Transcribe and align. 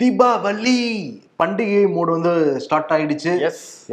தீபாவளி 0.00 0.80
பண்டிகை 1.40 1.80
மூடு 1.94 2.10
வந்து 2.16 2.32
ஸ்டார்ட் 2.64 2.92
ஆயிடுச்சு. 2.94 3.32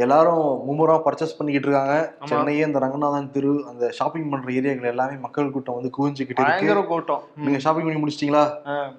எல்லாரும் 0.04 0.44
மும்முரம் 0.66 1.02
பர்ச்சேஸ் 1.06 1.36
பண்ணிக்கிட்டு 1.38 1.68
இருக்காங்க. 1.68 1.94
சென்னையே 2.30 2.62
இந்த 2.68 2.78
ரங்கநாதன் 2.84 3.32
தெரு 3.36 3.52
அந்த 3.70 3.90
ஷாப்பிங் 3.98 4.28
பண்ற 4.32 4.52
ஏரியாக்கள் 4.58 4.92
எல்லாமே 4.92 5.16
மக்கள் 5.24 5.50
கூட்டம் 5.56 5.78
வந்து 5.78 5.90
குவிஞ்சுக்கிட்டு 5.96 6.44
இருக்கு. 6.44 6.86
கூட்டம். 6.92 7.24
நீங்க 7.46 7.60
ஷாப்பிங் 7.64 7.88
பண்ணி 7.88 8.02
முடிச்சிட்டீங்களா? 8.02 8.44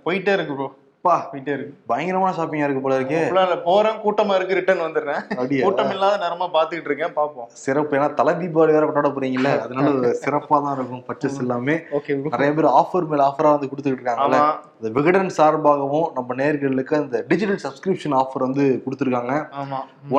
போயிட்டே 0.06 0.36
இருக்கு 0.38 0.58
ப்ரோ 0.60 0.68
பா 1.08 1.16
போயிட்டே 1.32 1.54
இருக்கு 1.56 1.74
பயங்கரமான 1.92 2.34
ஷாப்பிங்கா 2.38 2.68
இருக்கு 2.68 2.84
போல 2.86 2.98
இருக்கே. 3.00 3.22
இல்ல, 3.32 3.58
போறேன் 3.68 4.00
கூட்டமா 4.04 4.36
இருக்கு 4.38 4.58
ரிட்டர்ன் 4.60 4.86
வந்துடுறேன். 4.86 5.22
கூட்டம் 5.64 5.92
இல்லாத 5.96 6.16
நேரமா 6.24 6.48
பாத்துக்கிட்டு 6.56 6.90
இருக்கேன் 6.92 7.16
பாப்போம். 7.18 7.48
சிறப்பு. 7.64 7.96
ஏன்னா 7.98 8.10
தலை 8.20 8.34
தீபாவளி 8.42 8.76
வேற 8.78 8.86
கொண்டாட 8.88 9.12
போறீங்கல்ல 9.16 9.52
அதனால 9.66 10.14
சிறப்பா 10.24 10.58
தான் 10.66 10.76
இருக்கும் 10.78 11.04
பர்ச்சேஸ் 11.10 11.40
எல்லாமே. 11.44 11.76
நிறைய 12.34 12.52
பேர் 12.58 12.70
ஆஃபர் 12.80 13.10
மேல 13.12 13.28
ஆஃபரா 13.30 13.52
வந்து 13.56 13.70
கொடுத்துக்கிட்டு 13.72 14.02
இருக்காங்கல்ல. 14.02 14.40
இந்த 14.80 14.90
விகடன் 14.98 15.32
சார்பாகவும் 15.38 16.08
நம்ம 16.14 16.36
நேர்களுக்கு 16.42 16.96
அந்த 16.98 17.24
டிஜிட்டல் 17.30 17.62
சப்ஸ்கிரிப்ஷன் 17.66 18.18
ஆஃபர் 18.22 18.48
வந்து 18.48 18.66
கொடுத்துருக்காங்க. 18.86 19.34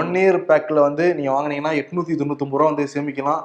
ஒன் 0.01 0.13
இயர் 0.23 0.41
பேக்ல 0.51 0.81
வந்து 0.81 1.07
நீங்க 1.15 1.33
வாங்குனீங்கன்னா 1.35 1.75
எட்நூத்தி 1.83 2.19
தொண்ணூத்தொம்பது 2.21 2.61
ரூபா 2.61 2.71
வந்து 2.73 2.87
சேமிக்கலாம். 2.95 3.43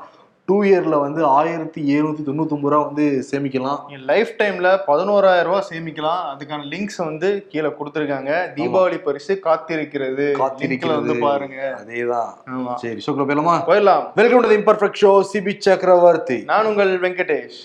டூ 0.50 0.56
இயர்ல 0.64 0.96
வந்து 1.00 1.22
ஆயிரத்தி 1.26 1.82
எழுநூத்தி 1.94 2.24
தொண்ணூத்தொம்பது 2.26 2.70
ரூபா 2.72 2.80
வந்து 2.86 3.06
சேமிக்கலாம். 3.30 3.84
லைஃப் 4.10 4.32
டைம்ல 4.40 4.68
பதினோராயிரம் 4.88 5.46
ரூபாய் 5.48 5.68
சேமிக்கலாம். 5.70 6.24
அதுக்கான 6.32 6.66
லிங்க்ஸ் 6.72 6.98
வந்து 6.98 7.30
கீழே 7.52 7.70
கொடுத்துருக்காங்க. 7.78 8.32
தீபாவளி 8.58 8.98
பரிசு 9.06 9.40
காத்திருக்கிறது. 9.46 10.26
லிங்க்ல 10.26 10.42
காத்திருக்கிறது. 10.42 10.96
வந்து 10.96 11.16
பாருங்க. 11.20 11.60
அதேதான். 11.82 12.32
சரி 12.76 13.02
ஷோக்குள்ள 13.06 13.26
போயிடலாமா? 13.30 13.56
போயிடலாம். 13.70 14.04
Welcome 14.16 14.42
to 14.42 14.52
imperfect 14.58 15.00
show 15.02 15.14
Sibi 15.34 15.54
Chakravarthy 15.68 16.40
நான் 16.52 16.66
உங்கள் 16.66 16.92
வெங்கடேஷ். 17.06 17.62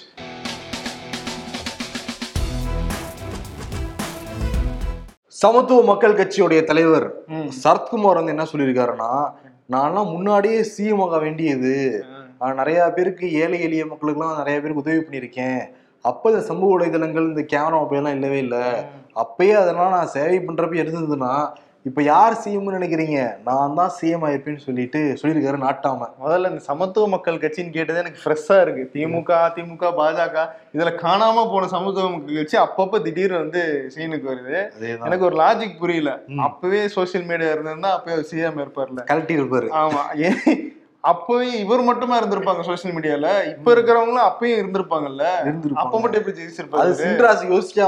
சமத்துவ 5.43 5.83
மக்கள் 5.91 6.17
கட்சியுடைய 6.21 6.63
தலைவர். 6.71 7.09
சரத்குமார் 7.65 8.19
வந்து 8.21 8.35
என்ன 8.37 8.47
சொல்லியிருக்காருன்னா 8.53 9.13
நான்லாம் 9.73 10.13
முன்னாடியே 10.13 10.61
சிஎம் 10.77 11.03
ஆக 11.07 11.19
வேண்டியது. 11.19 11.75
நிறைய 12.41 12.93
பேருக்கு 12.97 13.33
ஏழை 13.33 13.61
எளிய 13.61 13.85
மக்களுக்குலாம் 13.87 14.37
நிறைய 14.37 14.61
பேருக்கு 14.61 14.85
உதவி 14.85 15.01
பண்ணியிருக்கேன். 15.05 15.61
அப்ப 16.05 16.31
இந்த 16.31 16.43
சமூக 16.43 16.69
வலைதளங்கள் 16.75 17.31
இந்த 17.31 17.45
கேமரா 17.53 17.81
அப்படியெல்லாம் 17.83 18.15
இல்லவே 18.15 18.39
இல்லை. 18.39 18.65
அப்பயே 19.15 19.53
அதெல்லாம் 19.53 19.91
நான் 19.91 20.15
சேவை 20.17 20.39
பண்றப்ப 20.39 20.77
இருந்ததுன்னா 20.83 21.33
இப்ப 21.87 22.03
யார் 22.03 22.35
சிஎம்னு 22.45 22.77
நினைக்கிறீங்க? 22.77 23.19
நான் 23.45 23.75
தான் 23.75 23.93
சிஎம் 23.99 24.25
ஆயிருப்பேன்னு 24.27 24.65
சொல்லிட்டு 24.65 25.01
சொல்லியிருக்காரு 25.21 25.59
நாட்டாம. 25.67 26.09
முதல்ல 26.23 26.51
இந்த 26.53 26.63
சமத்துவ 26.71 27.09
மக்கள் 27.09 27.41
கட்சின்னு 27.45 27.77
கேட்டது 27.77 27.99
எனக்கு 27.99 28.23
ஃப்ரெஷ்ஷா 28.25 28.61
இருக்கு. 28.61 28.91
திமுக 28.95 29.31
அதிமுக 29.47 29.93
பாஜக 30.01 30.47
இதுல 30.75 30.93
காணாம 31.05 31.47
போன 31.53 31.67
சமத்துவ 31.67 32.09
மக்கள் 32.11 32.41
கட்சி 32.41 32.57
அப்பப்ப 32.57 33.03
திடீர்னு 33.03 33.39
வந்து 33.39 33.91
சீனுக்கு 33.95 34.33
வருது. 34.33 34.59
எனக்கு 35.09 35.25
ஒரு 35.25 35.39
லாஜிக் 35.43 35.81
புரியல. 35.83 36.13
அப்பவே 36.49 36.83
சோசியல் 36.97 37.29
மீடியா 37.31 37.53
இருந்திருந்தா 37.53 37.93
அப்பவே 37.93 38.19
சிஎம் 38.33 38.61
இருப்பார்ல. 38.65 39.05
கழட்டி 39.13 39.37
இருப்பாரு 39.41 39.71
ஆமா. 39.85 40.05
ஏன் 40.17 40.41
அப்பவே 41.05 41.49
இவர் 41.63 41.83
மட்டுமா 41.89 42.15
இருந்திருப்பாங்க 42.19 42.63
சோசியல் 42.69 42.95
மீடியால 42.95 43.27
இப்ப 43.51 43.69
இருக்கிறவங்களும் 43.75 44.29
அப்பயும் 44.29 44.61
இருந்திருப்பாங்கல்ல? 44.63 45.25
அப்ப 45.83 45.93
மட்டும் 46.01 46.19
எப்படி 46.21 46.33
அது 46.33 46.41
ஜெயிச்சிருப்பாரு 46.41 46.97
சின்ராசி 47.03 47.45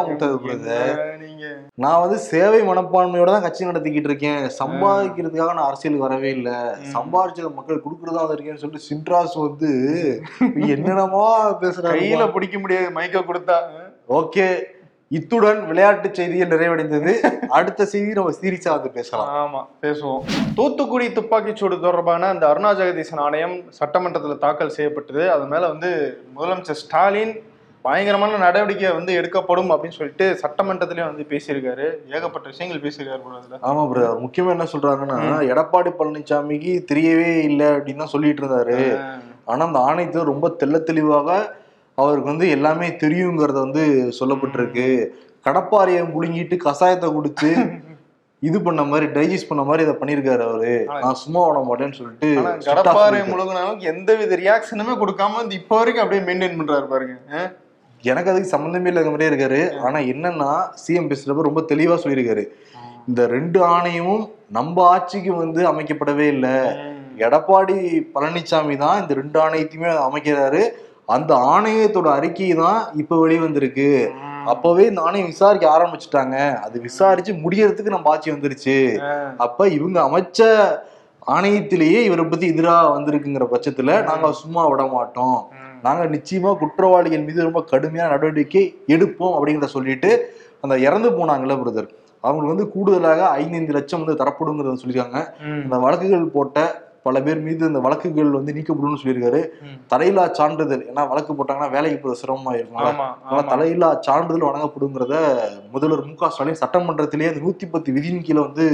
முட்டது 0.09 0.37
என்ன 0.85 1.17
நீங்க? 1.25 1.47
நான் 1.85 2.03
வந்து 2.05 2.19
சேவை 2.29 2.61
மனப்பான்மையோட 2.69 3.31
தான் 3.35 3.47
கட்சி 3.47 3.71
நடத்திக்கிட்டு 3.71 4.11
இருக்கேன். 4.11 4.43
சம்பாதிக்கிறதுக்காக 4.61 5.55
நான் 5.59 5.69
அரசியலுக்கு 5.69 6.07
வரவே 6.07 6.31
இல்லை. 6.39 6.57
சம்பாதிச்சத 6.97 7.51
மக்கள் 7.59 7.85
கொடுக்கறதா 7.85 8.25
வந்திருக்கேன்னு 8.25 8.63
சொல்லிட்டு 8.65 8.89
சின்ராஸ் 8.91 9.37
வந்து 9.47 9.71
என்னென்னமோ 10.75 11.25
பேசுறாங்க 11.65 11.97
கையில 11.97 12.27
பிடிக்க 12.37 12.59
முடியாது 12.59 12.97
மைக்க 12.99 13.25
கொடுத்தா. 13.31 13.59
ஓகே. 14.21 14.49
இத்துடன் 15.17 15.61
விளையாட்டு 15.69 16.09
செய்திகள் 16.17 16.51
நிறைவடைந்தது. 16.53 17.13
அடுத்த 17.59 17.87
செய்தி 17.93 18.11
நம்ம 18.19 18.33
சீரியஸா 18.41 18.71
வந்து 18.77 18.91
பேசலாம். 18.99 19.31
ஆமா 19.41 19.61
பேசுவோம். 19.85 20.21
தூத்துக்குடி 20.59 21.07
துப்பாக்கிச்சூடு 21.17 21.77
தொடர்பான 21.87 22.29
அந்த 22.35 22.45
அருணா 22.51 22.71
ஜெகதீசன் 22.81 23.23
ஆணையம் 23.25 23.57
சட்டமன்றத்துல 23.79 24.37
தாக்கல் 24.45 24.75
செய்யப்பட்டது. 24.77 25.23
அது 25.35 25.47
மேல 25.53 25.63
வந்து 25.73 25.91
முதலமைச்சர் 26.37 26.81
ஸ்டாலின் 26.83 27.35
பயங்கரமான 27.85 28.39
நடவடிக்கை 28.45 28.89
வந்து 28.99 29.13
எடுக்கப்படும் 29.21 29.71
அப்படின்னு 29.75 29.99
சொல்லிட்டு 29.99 30.27
சட்டமன்றத்திலேயே 30.43 31.07
வந்து 31.11 31.25
பேசியிருக்காரு. 31.33 31.87
ஏகப்பட்ட 32.15 32.47
விஷயங்கள் 32.53 32.85
பேசியிருக்காரு 32.87 33.23
போல 33.25 33.61
ஆமா 33.71 33.85
பிரதர் 33.93 34.25
முக்கியமா 34.27 34.55
என்ன 34.57 34.67
சொல்றாங்கன்னா 34.75 35.19
எடப்பாடி 35.53 35.93
பழனிசாமிக்கு 36.01 36.75
தெரியவே 36.93 37.33
இல்லை 37.51 37.71
அப்படின்னு 37.77 38.05
தான் 38.05 38.15
சொல்லிட்டு 38.17 38.45
இருந்தாரு. 38.45 38.79
ஆனா 39.53 39.63
அந்த 39.69 39.81
ஆணையத்தை 39.89 40.23
ரொம்ப 40.33 40.49
தெள்ள 40.63 40.79
தெளிவாக 40.91 41.59
அவருக்கு 42.01 42.33
வந்து 42.33 42.49
எல்லாமே 42.57 42.89
தெரியுங்கிறத 43.05 43.59
வந்து 43.67 43.85
சொல்லப்பட்டிருக்கு. 44.19 44.89
கடப்பாறையை 45.47 46.03
முழுங்கிட்டு 46.15 46.57
கசாயத்தை 46.67 47.09
குடிச்சு 47.19 47.51
இது 48.49 48.59
பண்ண 48.67 48.83
மாதிரி 48.91 49.07
டைஜஸ்ட் 49.15 49.49
பண்ண 49.49 49.63
மாதிரி 49.69 49.83
இதை 49.87 49.95
பண்ணியிருக்காரு 50.01 50.43
அவரு. 50.49 50.75
நான் 51.05 51.19
சும்மா 51.23 51.41
விட 51.47 51.59
மாட்டேன்னு 51.69 51.97
சொல்லிட்டு 51.99 52.29
கடப்பாறை. 52.69 53.19
முழுங்கினாலும் 53.33 53.83
எந்த 53.91 54.11
வித 54.21 54.37
ரியாக்ஷனுமே 54.43 54.95
கொடுக்காம 55.03 55.37
வந்து 55.41 55.59
இப்ப 55.61 55.73
வரைக்கும் 55.79 56.05
அப்படியே 56.05 56.23
மெயின்டைன் 56.29 56.57
பண்றாரு 56.61 56.87
பாருங்க. 56.93 57.17
எனக்கு 58.05 58.31
அதுக்கு 58.33 58.53
சம்மந்தமே 58.55 58.91
இல்லாத 58.91 59.11
மாதிரியே 59.13 59.31
இருக்காரு. 59.33 59.61
ஆனா 59.87 59.99
என்னன்னா 60.13 60.51
சிஎம் 60.83 61.11
பேசுறப்ப 61.11 61.49
ரொம்ப 61.49 61.63
தெளிவா 61.73 61.97
சொல்லியிருக்காரு. 62.05 62.45
இந்த 63.11 63.27
ரெண்டு 63.35 63.59
ஆணையமும் 63.75 64.25
நம்ம 64.59 64.87
ஆட்சிக்கு 64.95 65.35
வந்து 65.43 65.61
அமைக்கப்படவே 65.73 66.29
இல்லை. 66.35 66.55
எடப்பாடி 67.27 67.77
பழனிசாமி 68.15 68.77
தான் 68.85 69.01
இந்த 69.03 69.13
ரெண்டு 69.21 69.39
ஆணையத்தையுமே 69.45 69.91
அமைக்கிறாரு. 70.09 70.63
அந்த 71.17 71.33
ஆணையத்தோட 71.55 72.09
அறிக்கை 72.19 72.49
தான் 72.63 72.81
இப்ப 73.03 73.19
வெளிவந்திருக்கு. 73.25 73.89
அப்பவே 74.53 74.85
இந்த 74.91 75.01
ஆணையம் 75.07 75.31
விசாரிக்க 75.33 75.67
ஆரம்பிச்சுட்டாங்க. 75.77 76.37
அது 76.67 76.77
விசாரிச்சு 76.89 77.33
முடியறதுக்கு 77.45 77.95
நம்ம 77.95 78.11
ஆட்சி 78.13 78.29
வந்துருச்சு. 78.31 78.77
அப்ப 79.47 79.69
இவங்க 79.79 79.99
அமைச்ச 80.09 80.49
ஆணையத்திலேயே 81.37 82.01
இவரை 82.09 82.25
பத்தி 82.25 82.47
எதிரா 82.53 82.75
வந்திருக்குங்கிற 82.97 83.47
பட்சத்துல 83.55 83.97
நாங்க 84.09 84.29
சும்மா 84.43 84.63
விட 84.71 84.85
மாட்டோம். 84.97 85.39
நாங்க 85.87 86.03
நிச்சயமா 86.15 86.51
குற்றவாளிகள் 86.63 87.27
மீது 87.27 87.49
ரொம்ப 87.49 87.61
கடுமையான 87.73 88.11
நடவடிக்கை 88.15 88.65
எடுப்போம் 88.95 89.35
அப்படிங்கிறத 89.37 89.69
சொல்லிட்டு 89.77 90.11
அந்த 90.65 90.75
இறந்து 90.87 91.11
போனாங்கல்ல 91.19 91.57
பிரதர். 91.61 91.89
அவங்களுக்கு 92.25 92.55
வந்து 92.55 92.67
கூடுதலாக 92.73 93.21
ஐந்து 93.43 93.75
லட்சம் 93.77 94.03
வந்து 94.03 94.21
தரப்படுங்கிறத 94.23 94.81
சொல்லியிருக்காங்க. 94.83 95.21
இந்த 95.65 95.77
வழக்குகள் 95.85 96.33
போட்ட 96.37 96.59
பல 97.07 97.21
பேர் 97.21 97.39
மீது 97.41 97.69
இந்த 97.69 97.81
வழக்குகள் 97.85 98.35
வந்து 98.35 98.55
நீக்கப்படும்னு 98.57 99.01
சொல்லியிருக்காரு. 99.01 99.41
ம். 99.65 99.77
தலையில்லா 99.93 100.25
சான்றிதழ் 100.39 100.83
ஏன்னா 100.89 101.03
வழக்கு 101.09 101.33
போட்டாங்கன்னா 101.33 101.71
வேலைக்கு 101.71 101.99
போறது 101.99 102.21
சிரமமா 102.23 102.53
இருக்கும் 102.57 102.83
ஆமா 102.83 103.07
அதனால 103.21 103.45
தலையில்லா 103.53 103.89
சான்றிதழ் 104.07 104.47
வழங்கப்படுங்கிறத 104.49 105.15
முதல்வர் 105.73 106.05
மு 106.05 106.15
க 106.15 106.31
ஸ்டாலின் 106.31 106.61
சட்டமன்றத்திலேயே 106.63 107.31
அந்த 107.33 107.43
நூத்தி 107.47 107.69
பத்து 107.71 107.95
விதியின் 107.97 108.23
கீழே 108.23 108.41
வந்து 108.41 108.67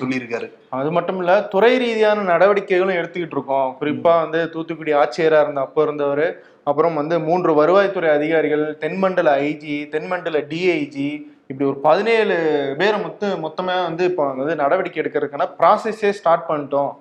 சொல்லியிருக்காரு. 0.00 0.48
அது 0.78 0.90
மட்டும் 0.90 1.20
இல்ல 1.22 1.34
துறை 1.48 1.72
ரீதியான 1.78 2.28
நடவடிக்கைகளும் 2.30 2.98
எடுத்துக்கிட்டு 3.00 3.36
இருக்கோம். 3.38 3.70
குறிப்பா 3.80 4.14
வந்து 4.22 4.40
தூத்துக்குடி 4.54 4.94
ஆட்சியரா 5.00 5.40
இருந்த 5.40 5.60
அப்போ 5.60 5.82
இருந்தவர் 5.82 6.26
அப்புறம் 6.66 6.94
வந்து 6.94 7.14
மூன்று 7.26 7.50
வருவாய்த்துறை 7.54 8.08
அதிகாரிகள் 8.10 8.64
தென்மண்டல 8.82 9.30
ஐஜி 9.46 9.76
தென்மண்டல 9.94 10.40
டிஐஜி 10.50 11.10
இப்படி 11.50 11.64
ஒரு 11.68 11.78
பதினேழு 11.80 12.34
பேரை 12.78 12.98
மொத்த 13.00 13.30
மொத்தமா 13.44 13.74
வந்து 13.86 14.04
இப்போ 14.10 14.24
வந்து 14.34 14.54
நடவடிக்கை 14.56 15.00
எடுக்கிறதுக்கான 15.02 15.48
ப்ராசஸே 15.58 16.10
ஸ்டார்ட் 16.18 16.48
பண்ணிட்டோம். 16.50 16.92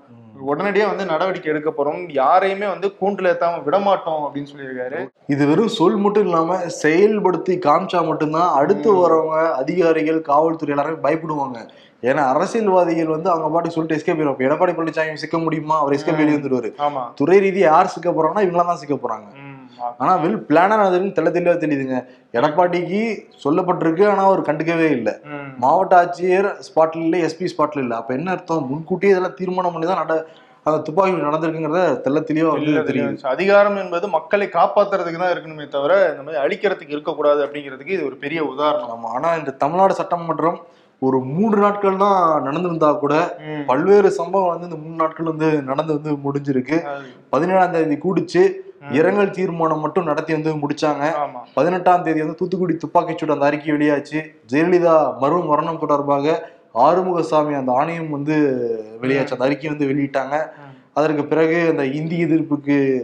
உடனடியா 0.47 0.87
வந்து 0.87 1.05
நடவடிக்கை 1.05 1.51
எடுக்க 1.51 1.69
போறோம். 1.69 2.11
யாரையுமே 2.11 2.67
வந்து 2.67 2.95
கூண்டுல 3.01 3.31
ஏத்தாம 3.33 3.63
விட 3.63 3.79
மாட்டோம் 3.79 4.23
அப்படின்னு 4.25 4.49
சொல்லியிருக்காரு. 4.55 5.07
இது 5.27 5.47
வெறும் 5.47 5.67
சொல் 5.67 5.95
மட்டும் 5.95 6.23
இல்லாம 6.23 6.57
செயல்படுத்தி 6.83 7.59
காமிச்சா 7.59 8.05
மட்டும்தான் 8.05 8.53
அடுத்து 8.53 8.93
வரவங்க 8.93 9.51
அதிகாரிகள் 9.53 10.21
காவல்துறை 10.21 10.77
எல்லாருமே 10.77 11.09
பயப்படுவாங்க. 11.09 11.67
ஏன்னா 12.03 12.27
அரசியல்வாதிகள் 12.27 13.05
வந்து 13.05 13.29
அவங்க 13.29 13.49
பாட்டு 13.49 13.69
சொல்லிட்டு 13.69 13.95
எஸ்கேப் 13.95 14.41
எடப்பாடி 14.41 14.73
பழனிசாமி 14.73 15.13
சிக்க 15.13 15.37
முடியுமா? 15.37 15.79
அவர் 15.79 15.93
எஸ்கேப் 15.93 16.15
வெளியே 16.15 16.37
வந்துருவாரு. 16.37 16.73
ஆமா. 16.79 17.11
துறை 17.15 17.39
ரீதியா 17.39 17.57
யார் 17.57 17.87
சிக்க 17.87 18.09
போறாங்கன்னா 18.09 18.45
இவங்களா 18.45 18.65
தான் 18.65 18.75
சிக்க 18.75 18.95
போறாங்க. 18.95 19.25
ம், 19.79 19.93
ஆனா 20.01 20.13
வெல் 20.23 20.37
பிளானா 20.49 20.75
அதுன்னு 20.87 21.15
தெள்ள 21.17 21.29
தெளிவா 21.35 21.55
தெரியுதுங்க. 21.63 21.97
எடப்பாடிக்கு 22.37 23.01
சொல்லப்பட்டிருக்கு 23.43 24.05
ஆனா 24.11 24.23
அவர் 24.29 24.47
கண்டுக்கவே 24.49 24.89
இல்லை. 24.97 25.13
மாவட்ட 25.63 25.95
ஆட்சியர் 26.01 26.49
ஸ்பாட்ல 26.67 27.01
இல்ல 27.07 27.17
எஸ்பி 27.27 27.49
ஸ்பாட்ல 27.53 27.83
இல்ல. 27.85 27.95
அப்ப 28.01 28.13
என்ன 28.17 28.31
அர்த்தம்? 28.35 28.67
முன்கூட்டியே 28.71 29.13
இதெல்லாம் 29.13 29.39
தீர்மானம் 29.41 29.75
பண்ணி 29.75 29.89
தான் 29.91 30.01
நட 30.03 30.15
அந்த 30.65 30.79
துப்பாக்கி 30.87 31.21
நடந்திருக்குங்கிறத 31.27 31.83
தெள்ள 32.05 32.19
தெளிவா 32.29 32.49
வந்து 32.55 32.87
தெரியும். 32.87 33.13
அதிகாரம் 33.33 33.77
என்பது 33.83 34.07
மக்களை 34.15 34.47
காப்பாத்துறதுக்கு 34.57 35.21
தான் 35.21 35.31
இருக்கணுமே 35.33 35.65
தவிர 35.75 35.93
இந்த 36.11 36.23
மாதிரி 36.25 36.41
அழிக்கிறதுக்கு 36.43 36.95
இருக்கக்கூடாது 36.95 37.39
அப்படிங்கிறதுக்கு 37.45 37.95
இது 37.97 38.09
ஒரு 38.09 38.17
பெரிய 38.25 38.39
உதாரணம். 38.51 38.91
ஆமா 38.95 39.11
ஆனா 39.17 39.29
இந்த 39.41 39.53
தமிழ்நாடு 39.63 39.95
சட்டமன்றம் 40.01 40.59
ஒரு 41.01 41.17
மூன்று 41.33 41.59
நாட்கள் 41.63 42.01
தான் 42.03 42.17
நடந்திருந்தா 42.47 42.89
கூட. 43.03 43.13
பல்வேறு 43.69 44.09
சம்பவம் 44.17 44.51
வந்து 44.53 44.67
இந்த 44.69 44.79
மூணு 44.83 44.95
நாட்கள் 45.01 45.31
வந்து 45.31 45.49
நடந்து 45.69 45.91
வந்து 45.97 46.11
முடிஞ்சிருக்கு. 46.25 46.77
பதினேழாம் 47.33 47.73
தேதி 47.75 47.97
கூடிச்சு. 48.05 48.43
இரங்கல் 48.91 49.31
தீர்மானம் 49.31 49.79
மட்டும் 49.79 50.03
நடத்தி 50.03 50.33
வந்து 50.33 50.53
முடிச்சாங்க. 50.53 51.03
பதினெட்டாம் 51.53 52.03
தேதி 52.03 52.19
வந்து 52.19 52.35
தூத்துக்குடி 52.35 52.77
துப்பாக்கிச்சூடு 52.85 53.31
அந்த 53.31 53.45
அறிக்கை 53.45 53.75
வெளியாச்சு. 53.75 54.19
ஜெயலலிதா 54.51 55.17
மறு 55.17 55.39
மரணம் 55.39 55.79
தொடர்பாக 55.79 56.49
ஆறுமுகசாமி 56.75 57.55
அந்த 57.55 57.71
ஆணையம் 57.71 58.09
வந்து 58.09 58.35
வெளியாச்சு. 59.01 59.31
அந்த 59.31 59.45
அறிக்கை 59.45 59.69
வந்து 59.69 59.87
வெளியிட்டாங்க. 59.87 60.49
அதற்கு 60.93 61.25
பிறகு 61.25 61.67
அந்த 61.69 61.85
இந்தி 61.85 62.23
எதிர்ப்புக்கு 62.23 63.01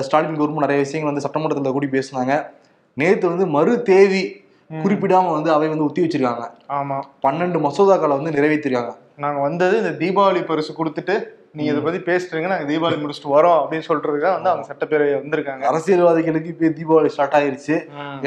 ஸ்டாலின் 0.00 0.40
கவர்மெண்ட் 0.40 0.64
நிறைய 0.64 0.82
விஷயங்கள் 0.82 1.12
வந்து 1.12 1.20
சட்டமன்றத்தில் 1.20 1.72
கூடி 1.72 1.86
பேசினாங்க. 1.86 2.46
நேத்து 2.94 3.28
வந்து 3.28 3.46
மறு 3.46 3.82
தேதி 3.82 4.44
குறிப்பிடாம 4.70 5.32
வந்து 5.32 5.52
அவை 5.52 5.68
வந்து 5.68 5.84
ஒத்தி 5.84 6.06
வச்சிருக்காங்க. 6.06 6.44
ஆமா. 6.68 7.00
பன்னெண்டு 7.22 7.58
மசோதாக்களை 7.66 8.22
வந்து 8.22 8.30
நிறைவேற்றிருக்காங்க. 8.30 8.92
நாங்க 9.16 9.40
வந்தது 9.40 9.76
இந்த 9.82 9.90
தீபாவளி 10.04 10.44
பரிசு 10.44 10.84
கொடுத்துட்டு 10.84 11.14
நீங்க 11.56 11.70
இதை 11.72 11.80
பத்தி 11.84 11.98
பேசுறீங்க 12.06 12.48
நாங்க 12.50 12.66
தீபாவளி 12.68 12.96
முடிச்சுட்டு 13.00 13.32
வரோம் 13.34 13.56
அப்படின்னு 13.62 13.86
சொல்றதுக்கு 13.88 14.24
தான் 14.26 14.36
வந்து 14.36 14.50
அவங்க 14.50 14.66
சட்டப்பேரவை 14.68 15.08
வந்திருக்காங்க. 15.16 15.64
அரசியல்வாதிகளுக்கு 15.70 16.52
இப்ப 16.52 16.70
தீபாவளி 16.78 17.10
ஸ்டார்ட் 17.14 17.36
ஆயிருச்சு. 17.38 17.74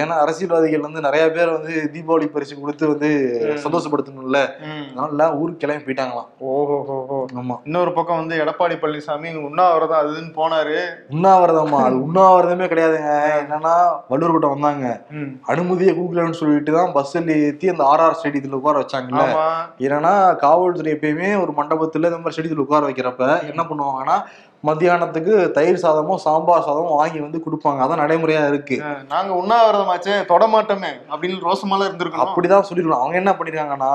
ஏன்னா 0.01 0.15
அரசியல்வாதிகள் 0.23 0.83
வந்து 0.87 1.01
நிறைய 1.05 1.23
பேர் 1.35 1.51
வந்து 1.55 1.73
தீபாவளி 1.93 2.27
பரிசு 2.35 2.55
கொடுத்து 2.59 2.89
வந்து 2.91 3.09
சந்தோஷப்படுத்தணும்ல. 3.63 4.41
அதனால 4.97 5.29
ஊருக்கு 5.39 5.63
கிளம்பி 5.63 5.85
போயிட்டாங்களாம். 5.87 6.27
ஓஹோ 6.51 6.77
ஆமா. 7.41 7.57
இன்னொரு 7.69 7.93
பக்கம் 7.97 8.21
வந்து 8.21 8.37
எடப்பாடி 8.43 8.77
பழனிசாமி 8.83 9.31
உண்ணாவிரதம் 9.49 10.01
அதுன்னு 10.01 10.31
போனாரு. 10.37 10.77
உண்ணாவிரதமா 11.15 11.79
அது 11.87 11.97
உண்ணாவிரதமே 12.05 12.67
கிடையாதுங்க. 12.73 13.15
என்னன்னா 13.41 13.73
வள்ளூர் 14.13 14.35
கூட்டம் 14.35 14.55
வந்தாங்க. 14.55 14.85
அனுமதியை 15.53 15.95
கூக்கலன்னு 15.97 16.39
சொல்லிட்டு 16.43 16.77
தான் 16.77 16.95
பஸ்ஸில் 16.99 17.33
ஏத்தி 17.39 17.73
அந்த 17.73 17.83
ஆர்ஆர் 17.95 18.19
ஸ்டேடியத்துல 18.21 18.61
உட்கார 18.61 18.77
வச்சாங்கல்ல. 18.83 19.25
ஏன்னா 19.87 20.13
காவல்துறை 20.45 20.93
எப்பயுமே 20.97 21.31
ஒரு 21.43 21.51
மண்டபத்துல 21.61 22.09
இந்த 22.11 22.21
மாதிரி 22.21 22.35
ஸ்டேடியத்தில் 22.37 22.65
உட்கார 22.67 22.83
வைக்கிறப்ப 22.89 23.13
என்ன 23.51 23.61
பண்ணுவாங்கன்னா 23.69 24.17
மத்தியானத்துக்கு 24.67 25.33
தயிர் 25.55 25.81
சாதமும் 25.81 26.21
சாம்பார் 26.23 26.63
சாதமும் 26.67 26.99
வாங்கி 26.99 27.19
வந்து 27.23 27.39
கொடுப்பாங்க. 27.45 27.79
அதான் 27.85 28.01
நடைமுறையா 28.01 28.43
இருக்கு. 28.51 28.77
நாங்க 29.11 29.31
உண்ணாவிரதமாச்சே 29.41 30.15
தொட 30.31 30.43
மாட்டோமே 30.53 30.91
அப்படின்னு 31.11 31.37
ரோசமால 31.47 31.87
இருந்திருக்கணும். 31.87 32.23
அப்படிதான் 32.23 32.65
சொல்லிருக்கணும். 32.69 33.01
அவங்க 33.01 33.17
என்ன 33.21 33.33
பண்ணிருக்காங்கன்னா 33.39 33.91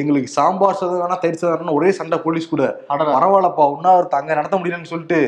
எங்களுக்கு 0.00 0.30
சாம்பார் 0.36 0.80
சாதம் 0.80 1.02
வேணா 1.02 1.18
தயிர் 1.24 1.40
சாதம் 1.42 1.62
வேணா 1.62 1.76
ஒரே 1.78 1.92
சண்டை 2.00 2.18
போலீஸ் 2.24 2.50
கூட. 2.54 2.64
பரவாயில்லப்பா 2.90 3.68
உண்ணாவிரத்தை 3.76 4.18
அங்க 4.20 4.40
நடத்த 4.40 4.58
முடியலன்னு 4.58 4.92
சொல்லிட்டு. 4.92 5.20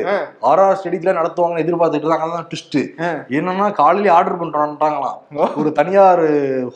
ஆர்ஆர் 0.51 0.77
ஸ்டேடியத்துல 0.81 1.15
நடத்துவாங்கன்னு 1.21 1.65
எதிர்பார்த்துட்டு 1.65 2.05
இருந்தாங்க. 2.05 2.29
அதான் 2.29 2.49
ட்விஸ்ட். 2.51 2.79
என்னன்னா 3.39 3.69
காலையில 3.81 4.13
ஆர்டர் 4.17 4.39
பண்றாங்களாம். 4.43 5.17
ஒரு 5.61 5.71
தனியார் 5.81 6.25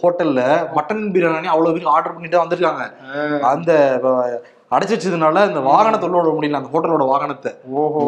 ஹோட்டல்ல 0.01 0.41
மட்டன் 0.79 1.05
பிரியாணி 1.15 1.53
அவ்வளவு 1.55 1.75
பேர் 1.77 1.93
ஆர்டர் 1.97 2.17
பண்ணிட்டு 2.17 2.43
வந்திருக்காங்க. 2.43 2.85
அந்த 3.53 3.71
அடைச்சு 4.73 4.93
வச்சதுனால 4.95 5.47
இந்த 5.47 5.59
வாகனத்தை 5.71 6.05
உள்ள 6.09 6.21
விட 6.21 6.31
முடியல. 6.35 6.59
அந்த 6.61 6.69
ஹோட்டலோட 6.73 7.03
வாகனத்தை. 7.11 7.51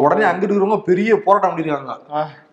உடனே 0.04 0.24
அங்க 0.30 0.46
இருக்கிறவங்க 0.46 0.78
பெரிய 0.90 1.10
போராட்டம் 1.26 1.52
பண்ணிருக்காங்க. 1.52 1.94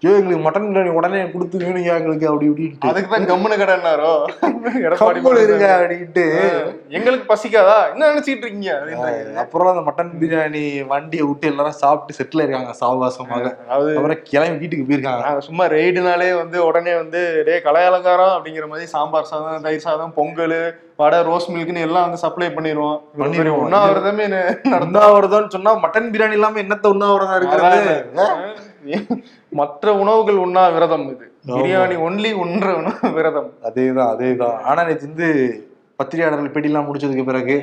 ஐயோ 0.06 0.16
எங்களுக்கு 0.20 0.46
மட்டன் 0.46 0.66
பிரியாணி 0.70 0.90
உடனே 0.98 1.20
கொடுத்து 1.34 1.62
வேணுங்க 1.62 1.92
எங்களுக்கு 2.00 2.26
அப்படி 2.30 2.48
இப்படின்ட்டு. 2.50 2.90
அதுக்கு 2.90 3.10
தான் 3.14 3.28
கம்முனு 3.30 3.56
கடன்னாரோ 3.62 4.12
எடப்பாடி 4.88 5.22
இருங்க. 5.46 5.68
அப்படின்ட்டு. 5.78 6.26
எங்களுக்கு 6.98 7.26
பசிக்காதா? 7.32 7.78
என்ன 7.94 8.10
நினைச்சிட்டு 8.12 8.46
இருக்கீங்க. 8.46 8.74
அப்புறம் 9.44 9.72
அந்த 9.72 9.84
மட்டன் 9.88 10.12
பிரியாணி 10.22 10.64
வண்டியை 10.92 11.24
விட்டு 11.30 11.50
எல்லாரும் 11.52 11.80
சாப்பிட்டு 11.82 12.18
செட்டில் 12.20 12.44
இருக்காங்க 12.46 12.74
சாவகாசமாக. 12.82 13.46
அதாவது 13.66 13.96
அப்புறம் 13.98 14.22
கிளம்பி 14.30 14.62
வீட்டுக்கு 14.64 14.88
போயிருக்காங்க. 14.90 15.34
சும்மா 15.48 15.66
ரெய்டுனாலே 15.76 16.30
வந்து 16.42 16.60
உடனே 16.70 16.96
வந்து 17.02 17.22
டே 17.50 17.56
கலை 17.68 17.84
அலங்காரம் 17.92 18.36
அப்படிங்கிற 18.38 18.68
மாதிரி 18.74 18.88
சாம்பார் 18.96 19.32
சாதம் 19.34 19.66
தயிர் 19.68 19.88
சாதம் 19.88 20.16
பொங்கல் 20.20 20.58
வடை 21.02 21.18
ரோஸ் 21.30 21.48
மில்க்னு 21.54 21.86
எல்லாம் 21.88 22.06
வந்து 22.08 22.24
சப்ளை 22.26 22.48
பண்ணிடுவோம். 22.58 23.00
பண்ணிருவோம். 23.24 23.66
உண்ணாவிரதமே 23.66 24.28
நடந்தா 24.34 24.84
உண்ணாவிரதம்னு 24.86 25.56
சொன்னா 25.56 25.74
மட்டன் 25.86 26.12
பிரியாணி 26.14 26.38
இல்லாம 26.40 26.62
என்னத்த 26.66 26.94
உண்ணாவிரதம் 26.96 27.40
இருக்கிறது? 27.40 27.82
மற்ற 29.56 29.94
உணவுகள் 29.96 30.38
உண்ணா 30.38 30.68
விரதம் 30.68 31.06
இது. 31.10 31.26
பிரியாணி 31.50 31.96
ஒன்லி 32.02 32.32
உண்ற 32.36 32.68
உணவு 32.76 33.10
விரதம். 33.14 33.50
அதேதான் 33.64 34.12
அதேதான். 34.14 34.58
ஆனா 34.64 34.84
நேற்று 34.84 35.08
வந்து 35.08 35.28
பத்திரிகையாளர்கள் 36.00 36.54
பேட்டிலாம் 36.54 36.88
முடிச்சதுக்கு 36.88 37.26
பிறகு 37.26 37.56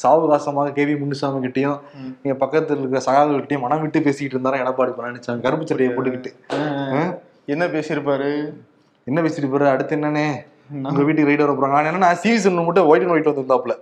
சாவகாசமாக 0.00 0.72
கேவி 0.72 0.94
முன்னுசாமி 0.98 1.38
கிட்டயும் 1.40 1.78
ம். 1.98 2.10
எங்க 2.22 2.34
பக்கத்துல 2.42 2.80
இருக்கிற 2.80 3.00
சகாக்கள்கிட்டயும் 3.06 3.60
மனம் 3.60 3.80
விட்டு 3.80 4.02
பேசிக்கிட்டு 4.02 4.36
இருந்தாரா 4.36 4.62
எடப்பாடி 4.62 4.92
பழனிசாமி? 4.92 5.40
கருப்பு 5.40 5.66
சட்டையை 5.66 5.92
போட்டுக்கிட்டு? 5.92 6.32
என்ன 7.46 7.66
பேசியிருப்பாரு? 7.68 8.30
என்ன 9.06 9.18
பேசிட்டு 9.22 9.50
போற 9.50 9.70
அடுத்து 9.70 9.96
என்னன்னே 9.96 10.26
உங்க 10.72 11.02
வீட்டுக்கு 11.06 11.28
ரைடு 11.30 11.44
வர 11.44 11.52
போறாங்க 11.58 11.90
என்னன்னா 11.90 12.08
சிவி 12.22 12.38
சொன்ன 12.44 12.64
மட்டும் 12.66 12.88
ஒயிட் 12.90 13.04
அண்ட் 13.04 13.14
ஒயிட் 13.14 13.28
வந்திருந்தாப்ல 13.30 13.74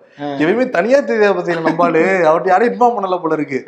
எதுவுமே 0.42 0.64
தனியா 0.76 0.98
தெரியாத 1.08 1.34
பத்தி 1.38 1.56
நம்பாலு 1.58 2.02
அவர்கிட்ட 2.28 2.52
யாரும் 2.52 2.68
இன்ஃபார்ம் 2.70 2.96
பண்ணல 2.96 3.16
போல 3.22 3.38
இருக்கு. 3.38 3.58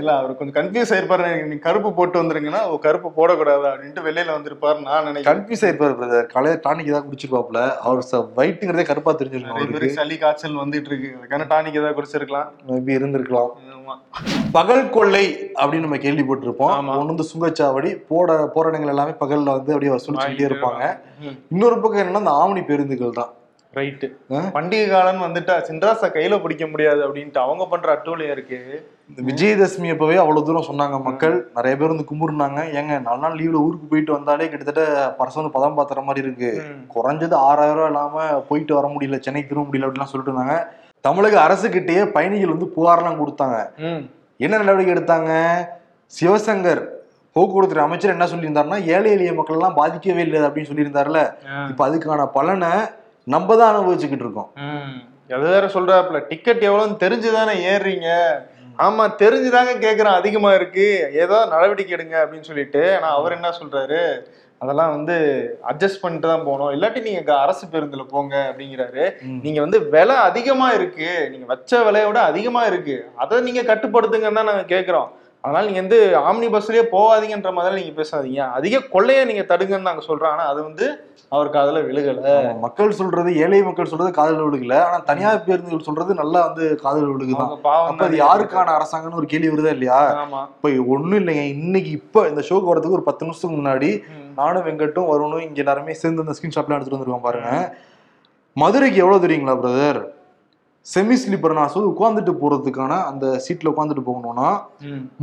இல்ல 0.00 0.12
அவர் 0.20 0.36
கொஞ்சம் 0.38 0.56
கன்ஃபியூஸ் 0.58 0.92
ஆயிருப்பாரு. 0.96 1.30
நீ 1.50 1.56
கருப்பு 1.66 1.90
போட்டு 1.98 2.22
வந்துருங்கன்னா 2.22 2.62
கருப்பு 2.86 3.10
போடக்கூடாது 3.18 3.66
அப்படின்ட்டு 3.72 4.06
வெளியில 4.08 4.36
வந்திருப்பாரு 4.36 4.80
நான் 4.86 5.08
நினைக்கிறேன். 5.08 5.28
கன்ஃபியூஸ் 5.30 5.64
ஆயிருப்பாரு 5.66 5.96
பிரதர் 6.00 6.30
காலையில 6.34 6.62
டானிக் 6.66 6.90
ஏதாவது 6.92 7.08
குடிச்சிருப்பாப்ல 7.10 7.62
அவர் 7.88 8.02
ஒயிட்டுங்கிறதே 8.42 8.86
கருப்பா 8.92 9.14
தெரிஞ்சிருக்கும் 9.20 9.94
சளி 10.00 10.18
காய்ச்சல் 10.24 10.62
வந்துட்டு 10.64 10.90
இருக்கு. 10.92 11.10
அதுக்கான 11.20 11.48
டானிக் 11.54 11.78
ஏதாவது 11.80 11.98
குடிச்சிருக்கலாம். 12.00 12.50
மேபி 12.70 12.98
இருந்திருக்கலாம். 13.00 13.52
பகல் 14.56 14.90
கொள்ளை 14.96 15.24
அப்படின்னு 15.60 15.86
நம்ம 15.86 16.00
கேள்விப்பட்டிருப்போம். 16.04 16.74
ஒண்ணு 16.98 17.12
வந்து 17.12 17.30
சுங்கச்சாவடி 17.30 17.90
போட 18.10 18.36
போற 18.54 18.64
இடங்கள் 18.70 18.92
எல்லாமே 18.94 19.14
பகல்ல 19.22 19.54
வந்து 19.56 19.72
அப்படியே 19.74 19.94
வசூலிச்சுக்கிட்டே 19.94 20.50
இருப்பாங்க. 20.50 20.82
இன்னொரு 21.54 21.78
பக்கம் 21.80 22.02
என்னன்னா 22.02 22.22
இந்த 22.24 22.36
ஆவணி 22.42 22.62
பேருந்துகள் 22.70 23.18
தான். 23.20 23.32
ரைட்டு? 23.78 24.06
பண்டிகை 24.56 24.86
காலம் 24.90 25.24
வந்துட்டா 25.24 25.54
சின்ராச 25.68 26.10
கையில 26.16 26.34
பிடிக்க 26.42 26.64
முடியாது 26.72 27.00
அப்படின்ட்டு 27.06 27.40
அவங்க 27.44 27.64
பண்ற 27.72 27.88
அட்டூழியம் 27.94 28.34
இருக்கு. 28.34 28.58
இந்த 29.10 29.20
விஜயதசமி 29.28 29.88
அப்பவே 29.94 30.16
அவ்வளவு 30.22 30.46
தூரம் 30.48 30.68
சொன்னாங்க 30.68 30.98
மக்கள். 31.08 31.34
நிறைய 31.56 31.74
பேர் 31.80 31.92
வந்து 31.92 32.06
கும்பிடுனாங்க. 32.10 32.60
ஏங்க 32.80 33.00
நாலு 33.06 33.22
நாள் 33.24 33.38
லீவ்ல 33.40 33.64
ஊருக்கு 33.64 33.90
போயிட்டு 33.92 34.16
வந்தாலே 34.16 34.48
கிட்டத்தட்ட 34.52 34.84
பர்சன் 35.18 35.54
பதம் 35.56 35.76
பாத்துற 35.78 36.04
மாதிரி 36.08 36.26
இருக்கு. 36.26 36.52
குறைஞ்சது 36.94 37.36
ஆறாயிரம் 37.48 37.80
ரூபாய் 37.80 37.92
இல்லாம 37.92 38.26
போயிட்டு 38.50 38.74
வர 38.78 38.88
முடியல 38.94 39.18
சென்னைக்கு 39.26 39.50
திரும்ப 39.50 39.68
முடியல 39.68 39.88
அப்படிலாம் 39.88 40.12
சொல்லிட்டு 40.12 40.32
இருந்தாங்க. 40.32 40.56
தமிழக 41.06 41.36
அரசுகிட்டயே 41.46 42.02
பயணிகள் 42.16 42.52
வந்து 42.52 42.66
புகார்லாம் 42.76 43.18
கொடுத்தாங்க. 43.20 43.56
என்ன 44.44 44.58
நடவடிக்கை 44.60 44.92
எடுத்தாங்க? 44.94 45.32
சிவசங்கர் 46.12 46.82
போக்குவரத்து 47.36 47.82
அமைச்சர் 47.84 48.14
என்ன 48.14 48.26
சொல்லியிருந்தாருன்னா 48.30 48.78
ஏழை 48.94 49.10
எளிய 49.16 49.32
மக்கள் 49.38 49.56
எல்லாம் 49.58 49.76
பாதிக்கவே 49.80 50.22
இல்லை 50.26 50.40
அப்படின்னு 50.46 50.70
சொல்லியிருந்தாருல. 50.70 51.20
இப்ப 51.70 51.80
அதுக்கான 51.88 52.26
பலனை 52.36 52.72
நம்ம 53.34 53.56
தான் 53.60 53.72
அனுபவிச்சுக்கிட்டு 53.72 54.26
இருக்கோம். 54.26 54.50
அது 55.36 55.44
வேற 55.54 55.66
சொல்றாப்புல 55.76 56.18
டிக்கெட் 56.30 56.66
எவ்வளவுன்னு 56.68 56.96
தெரிஞ்சுதானே 57.04 57.54
ஏறுறீங்க? 57.72 58.08
ஆமா 58.86 59.04
தெரிஞ்சுதாங்க 59.22 59.72
கேக்குறேன் 59.84 60.18
அதிகமா 60.20 60.50
இருக்கு. 60.58 60.86
ஏதோ 61.24 61.36
நடவடிக்கை 61.52 61.94
எடுங்க 61.96 62.16
அப்படின்னு 62.22 62.48
சொல்லிட்டு 62.50 62.82
ஆனா 62.96 63.10
அவர் 63.18 63.36
என்ன 63.38 63.50
சொல்றாரு? 63.60 64.00
அதெல்லாம் 64.60 64.92
வந்து 64.96 65.14
அட்ஜஸ்ட் 65.70 66.02
பண்ணிட்டு 66.02 66.28
தான் 66.28 66.44
போகணும். 66.44 66.70
இல்லாட்டி 66.74 67.00
நீங்க 67.02 67.34
அரசு 67.38 67.66
பேருந்துல 67.72 68.04
போங்க 68.12 68.34
அப்படிங்கிறாரு. 68.50 69.04
நீங்க 69.44 69.60
வந்து 69.60 69.80
விலை 69.88 70.16
அதிகமா 70.16 70.72
இருக்கு. 70.72 71.28
நீங்க 71.32 71.46
வச்ச 71.46 71.82
விலையை 71.84 72.06
விட 72.08 72.20
அதிகமா 72.20 72.66
இருக்கு. 72.66 72.96
அதை 73.16 73.40
நீங்க 73.40 73.62
கட்டுப்படுத்துங்கன்னு 73.62 74.40
தான் 74.40 74.50
நாங்க 74.52 74.66
கேக்குறோம். 74.74 75.10
அதனால 75.44 75.66
நீங்க 75.66 75.80
வந்து 75.80 75.98
ஆம்னி 76.28 76.46
பஸ்லயே 76.52 76.82
போகாதீங்கன்ற 76.92 77.52
மாதிரி 77.52 77.80
நீங்க 77.80 77.94
பேசாதீங்க. 78.00 78.42
அதிக 78.58 78.80
கொள்ளையை 78.80 79.24
நீங்க 79.24 79.42
தடுங்கன்னு 79.42 79.88
நாங்க 79.88 80.04
சொல்றோம். 80.06 80.32
ஆனா 80.32 80.44
அது 80.44 80.62
வந்து 80.62 80.86
அவருக்கு 81.32 81.58
அதுல 81.58 81.80
விழுகல. 81.80 82.30
மக்கள் 82.64 82.96
சொல்றது 83.00 83.30
ஏழை 83.36 83.62
மக்கள் 83.62 83.90
சொல்றது 83.92 84.10
காதல் 84.10 84.44
விழுகல. 84.46 84.76
ஆனா 84.86 84.98
தனியார் 85.10 85.44
பேருந்துகள் 85.46 85.86
சொல்றது 85.88 86.14
நல்லா 86.14 86.40
வந்து 86.48 86.76
காதல் 86.76 87.10
விழுகுதான். 87.10 87.52
அது 88.06 88.16
யாருக்கான 88.16 88.74
அரசாங்கம்னு 88.78 89.20
ஒரு 89.22 89.26
கேள்வி 89.26 89.48
வருதா 89.48 89.70
இல்லையா? 89.70 90.00
ஆமா. 90.24 90.42
இப்ப 90.56 90.70
ஒண்ணும் 90.96 91.20
இல்லைங்க. 91.20 91.44
இன்னைக்கு 91.56 91.90
இப்ப 91.90 92.28
இந்த 92.28 92.44
ஷோக்கு 92.50 92.72
வரதுக்கு 92.72 92.98
ஒரு 93.00 93.08
பத்து 93.10 93.24
நிமிஷத்துக்கு 93.26 93.58
முன்னாடி. 93.60 93.90
நானும் 94.40 94.66
வெங்கட்டும் 94.66 95.10
வருணும் 95.12 95.44
இங்க 95.46 95.60
எல்லாருமே 95.64 95.94
சேர்ந்து 96.02 96.22
அந்த 96.24 96.34
ஸ்கிரீன்ஷாட்லாம் 96.36 96.78
எடுத்துட்டு 96.78 96.98
வந்திருக்கோம் 96.98 97.28
பாருங்க. 97.28 97.50
மதுரைக்கு 98.56 99.00
எவ்வளவு 99.02 99.24
தெரியுங்களா 99.24 99.56
பிரதர் 99.62 100.00
செமி 100.86 101.16
ஸ்லீப்பர் 101.20 101.56
நான் 101.58 101.70
சொல்லி 101.74 101.88
உட்காந்துட்டு 101.92 102.32
போறதுக்கான 102.40 102.96
அந்த 103.10 103.26
சீட்ல 103.44 103.70
உட்காந்துட்டு 103.72 104.02
போகணும்னா. 104.08 104.48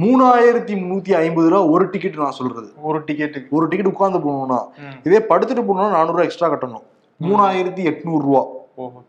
மூணாயிரத்தி 0.03 0.74
முன்னூத்தி 0.80 1.12
ஐம்பது 1.24 1.50
ரூபா 1.51 1.62
ஒரு 1.74 1.86
டிக்கெட் 1.94 2.18
நான் 2.24 2.38
சொல்றது. 2.39 2.70
ஒரு 2.89 3.00
டிக்கெட்டுக்கு 3.08 3.56
ஒரு 3.58 3.68
டிக்கெட் 3.72 3.91
உட்காந்து 3.91 4.22
போகணும்னா. 4.25 4.60
இதே 5.08 5.20
படுத்துட்டு 5.30 5.65
போகணும்னா 5.68 5.91
நானூறு 5.98 6.15
ரூபா 6.15 6.25
எக்ஸ்ட்ரா 6.30 6.50
கட்டணும் 6.53 6.86
மூணாயிரத்தி 7.20 7.84
எட்நூறு 7.91 8.24
ரூபா 8.27 8.41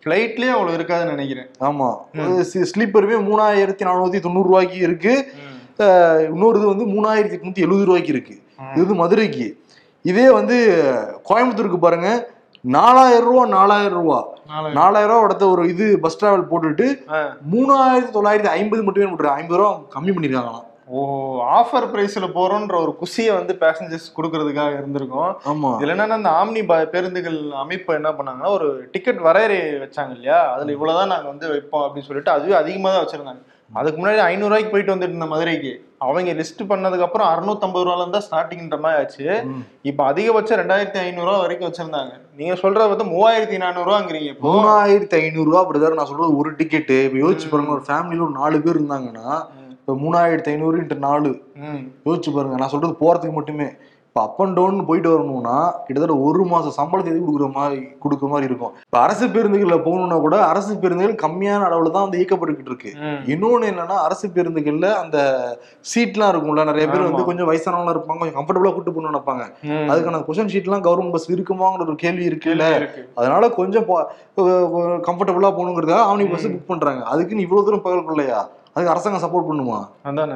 ஃபிளைட்லயே 0.05 0.53
அவ்வளவு 0.57 0.77
இருக்காதுன்னு 0.79 1.15
நினைக்கிறேன். 1.17 1.49
ஆமா. 1.69 1.89
ஸ்லீப்பருமே 2.73 3.19
மூணாயிரத்தி 3.29 3.85
நானூத்தி 3.89 4.21
தொண்ணூறு 4.27 4.49
ரூபாய்க்கு 4.51 4.79
இருக்கு. 4.87 5.15
இன்னொரு 6.33 6.59
இது 6.59 6.67
வந்து 6.73 6.87
மூணாயிரத்தி 6.95 7.37
எட்நூத்தி 7.39 7.65
எழுபது 7.67 7.87
ரூபாய்க்கு 7.91 8.13
இருக்கு. 8.15 8.35
இது 8.73 8.83
வந்து 8.85 8.99
மதுரைக்கு. 9.03 9.47
இதே 10.03 10.31
வந்து 10.31 10.83
கோயம்புத்தூருக்கு 11.29 11.77
பாருங்க 11.77 12.29
நாலாயிரம் 12.61 13.25
ரூபா 13.25 13.47
நாலாயிரம் 13.47 14.03
ரூபா. 14.03 14.27
நாலு- 14.57 14.73
நாலாயிரம் 14.73 15.15
ரூபா 15.15 15.25
இடத்த 15.25 15.49
ஒரு 15.49 15.69
இது 15.69 15.99
பஸ் 16.01 16.25
டிராவல் 16.25 16.47
போட்டுட்டு. 16.51 17.05
மூணாயிரத்தி 17.53 18.15
தொள்ளாயிரத்தி 18.15 18.47
ஐம்பது 18.47 18.83
மட்டுமே 18.83 19.07
போட்டுருக்காங்க 19.07 19.35
ஐம்பது 19.35 19.57
ரூபா 19.57 19.79
கம்மி 19.79 20.07
பண்ணிருக்காங்களாம். 20.07 20.71
ஓ 20.87 21.43
ஆஃபர் 21.43 21.87
பிரைஸ்ல 21.93 22.29
போறோம்ன்ற 22.35 22.81
ஒரு 22.81 22.97
குஷியை 23.01 23.35
வந்து 23.35 23.57
பேசஞ்சர்ஸ் 23.61 24.13
கொடுக்கறதுக்காக 24.17 24.73
இருந்திருக்கும். 24.73 25.41
ஆமா. 25.45 25.77
இதுல 25.79 25.93
என்னன்னா 25.93 26.17
இந்த 26.17 26.31
ஆம்னி 26.31 26.87
பேருந்துகள் 26.87 27.51
அமைப்பு 27.51 27.95
என்ன 27.95 28.11
பண்ணாங்கன்னா 28.11 28.47
ஒரு 28.47 28.89
டிக்கெட் 28.93 29.21
வரையறை 29.21 29.59
வச்சாங்க 29.59 30.11
இல்லையா? 30.11 30.53
அதுல 30.53 30.73
இவ்வளவுதான் 30.73 31.09
நாங்க 31.09 31.29
வந்து 31.29 31.49
வைப்போம் 31.49 31.83
அப்படின்னு 31.83 32.03
சொல்லிட்டு 32.03 32.31
அதுவே 32.31 32.55
அதிகமா 32.55 32.91
தான் 32.91 33.05
வச்சிருந்தாங்க. 33.05 33.43
அதுக்கு 33.73 34.07
முன்னாடி 34.07 34.17
ஐநூறு 34.17 34.47
ரூபாய்க்கு 34.47 34.71
போயிட்டு 34.71 34.95
வந்துட்டு 34.95 35.09
இருந்த 35.09 35.27
மதுரைக்கு. 35.27 35.92
அவங்க 36.05 36.33
லிஸ்ட் 36.33 36.63
பண்ணதுக்கு 36.71 37.07
அப்புறம் 37.07 37.29
அறுநூத்தம்பது 37.33 37.85
ரூபால 37.87 38.05
இருந்தா 38.05 38.21
ஸ்டார்டிங்ன்ற 38.27 38.79
மாதிரி 38.85 39.01
ஆச்சு. 39.01 39.27
இப்ப 39.91 40.05
அதிகபட்சம் 40.13 40.61
ரெண்டாயிரத்தி 40.63 40.99
ஐநூறு 41.05 41.27
ரூபா 41.29 41.39
வரைக்கும் 41.39 41.69
வச்சிருந்தாங்க. 41.69 42.13
நீங்க 42.37 42.55
சொல்றது 42.55 42.89
வந்து 42.89 43.07
மூவாயிரத்தி 43.15 43.59
நானூறு 43.65 43.89
ரூபாங்கிறீங்க 43.91 44.31
இப்போ. 44.35 44.47
மூணாயிரத்தி 44.55 45.17
ஐநூறு 45.23 45.49
ரூபா 45.51 45.63
பிரதர் 45.71 45.99
நான் 46.01 46.11
சொல்றது? 46.13 46.37
ஒரு 46.37 46.53
டிக்கெட்டு 46.61 46.97
இப்ப 47.09 47.19
யோசிச்சு 47.25 47.51
பாருங்க 47.51 47.73
ஒரு 47.79 47.85
ஃபேமிலியில 47.89 48.27
ஒரு 48.29 48.37
நாலு 48.41 48.63
பேர் 48.67 48.79
இருந்தாங்கன்னா 48.81 49.29
இப்ப 49.77 49.95
மூணாயிரத்தி 50.03 50.51
ஐநூறு 50.55 50.77
இன்ட்டு 50.83 50.99
நாலு. 51.09 51.31
யோசிச்சு 52.09 52.33
பாருங்க 52.35 52.57
நான் 52.57 52.75
சொல்றது 52.75 52.95
போறதுக்கு 53.01 53.33
மட்டுமே. 53.33 53.69
இப்போ 54.13 54.23
அப் 54.29 54.41
அண்ட் 54.45 54.57
டவுன் 54.57 54.79
போயிட்டு 54.89 55.11
வரணும்னா 55.13 55.55
கிட்டத்தட்ட 55.85 56.15
ஒரு 56.25 56.43
மாசம் 56.51 56.75
சம்பளத்தை 56.79 57.11
எது 57.13 57.21
கொடுக்குற 57.21 57.47
மாதிரி 57.55 57.79
கொடுக்குற 58.03 58.29
மாதிரி 58.33 58.47
இருக்கும். 58.49 58.73
இப்போ 58.87 58.99
அரசு 59.05 59.27
பேருந்துகள்ல 59.35 59.77
போகணும்னா 59.87 60.17
கூட 60.25 60.37
அரசு 60.49 60.73
பேருந்துகள் 60.83 61.15
கம்மியான 61.23 61.67
அளவுல 61.69 61.93
தான் 61.95 62.05
வந்து 62.07 62.19
இயக்கப்பட்டுக்கிட்டு 62.21 62.71
இருக்கு. 62.73 62.91
ம். 63.07 63.23
இன்னொன்னு 63.33 63.71
என்னன்னா 63.73 63.97
அரசு 64.09 64.29
பேருந்துகள்ல 64.37 64.91
அந்த 65.03 65.19
சீட்லாம் 65.93 66.33
இருக்கும்ல 66.35 66.69
நிறைய 66.71 66.87
பேர் 66.93 67.07
வந்து. 67.09 67.27
கொஞ்சம் 67.31 67.51
வயசானவங்க 67.53 67.95
இருப்பாங்க 67.97 68.21
கொஞ்சம் 68.23 68.39
கம்ஃபர்டபுளா 68.41 68.75
கூட்டு 68.77 68.95
போகணும்னு 68.97 69.13
நினைப்பாங்க. 69.13 69.47
அதுக்கான 69.93 70.23
கொஷன் 70.29 70.53
ஷீட்லாம் 70.55 70.87
கவர்மெண்ட் 70.89 71.17
பஸ் 71.17 71.29
இருக்குமாங்கிற 71.37 71.89
ஒரு 71.89 71.99
கேள்வி 72.05 72.27
இருக்குல்ல. 72.31 72.67
இருக்கு. 72.81 73.05
அதனால 73.21 73.51
கொஞ்சம் 73.61 73.87
கம்ஃபர்டபுளா 75.09 75.53
போகணுங்கிறதுக்காக 75.59 76.09
ஆம்னி 76.11 76.27
பஸ் 76.35 76.51
புக் 76.55 76.73
பண்றாங்க. 76.75 77.03
அதுக்குன்னு 77.15 77.47
இவ்வளவு 77.49 77.67
தூரம் 77.69 77.87
பகல் 77.89 78.09
கொள்ளையா 78.11 78.41
அதுக்கு 78.75 78.91
அரசாங்கம் 78.91 79.25
சப்போர்ட் 79.25 79.53
பண்ணுமா? 79.53 79.89
அதானே. 80.03 80.33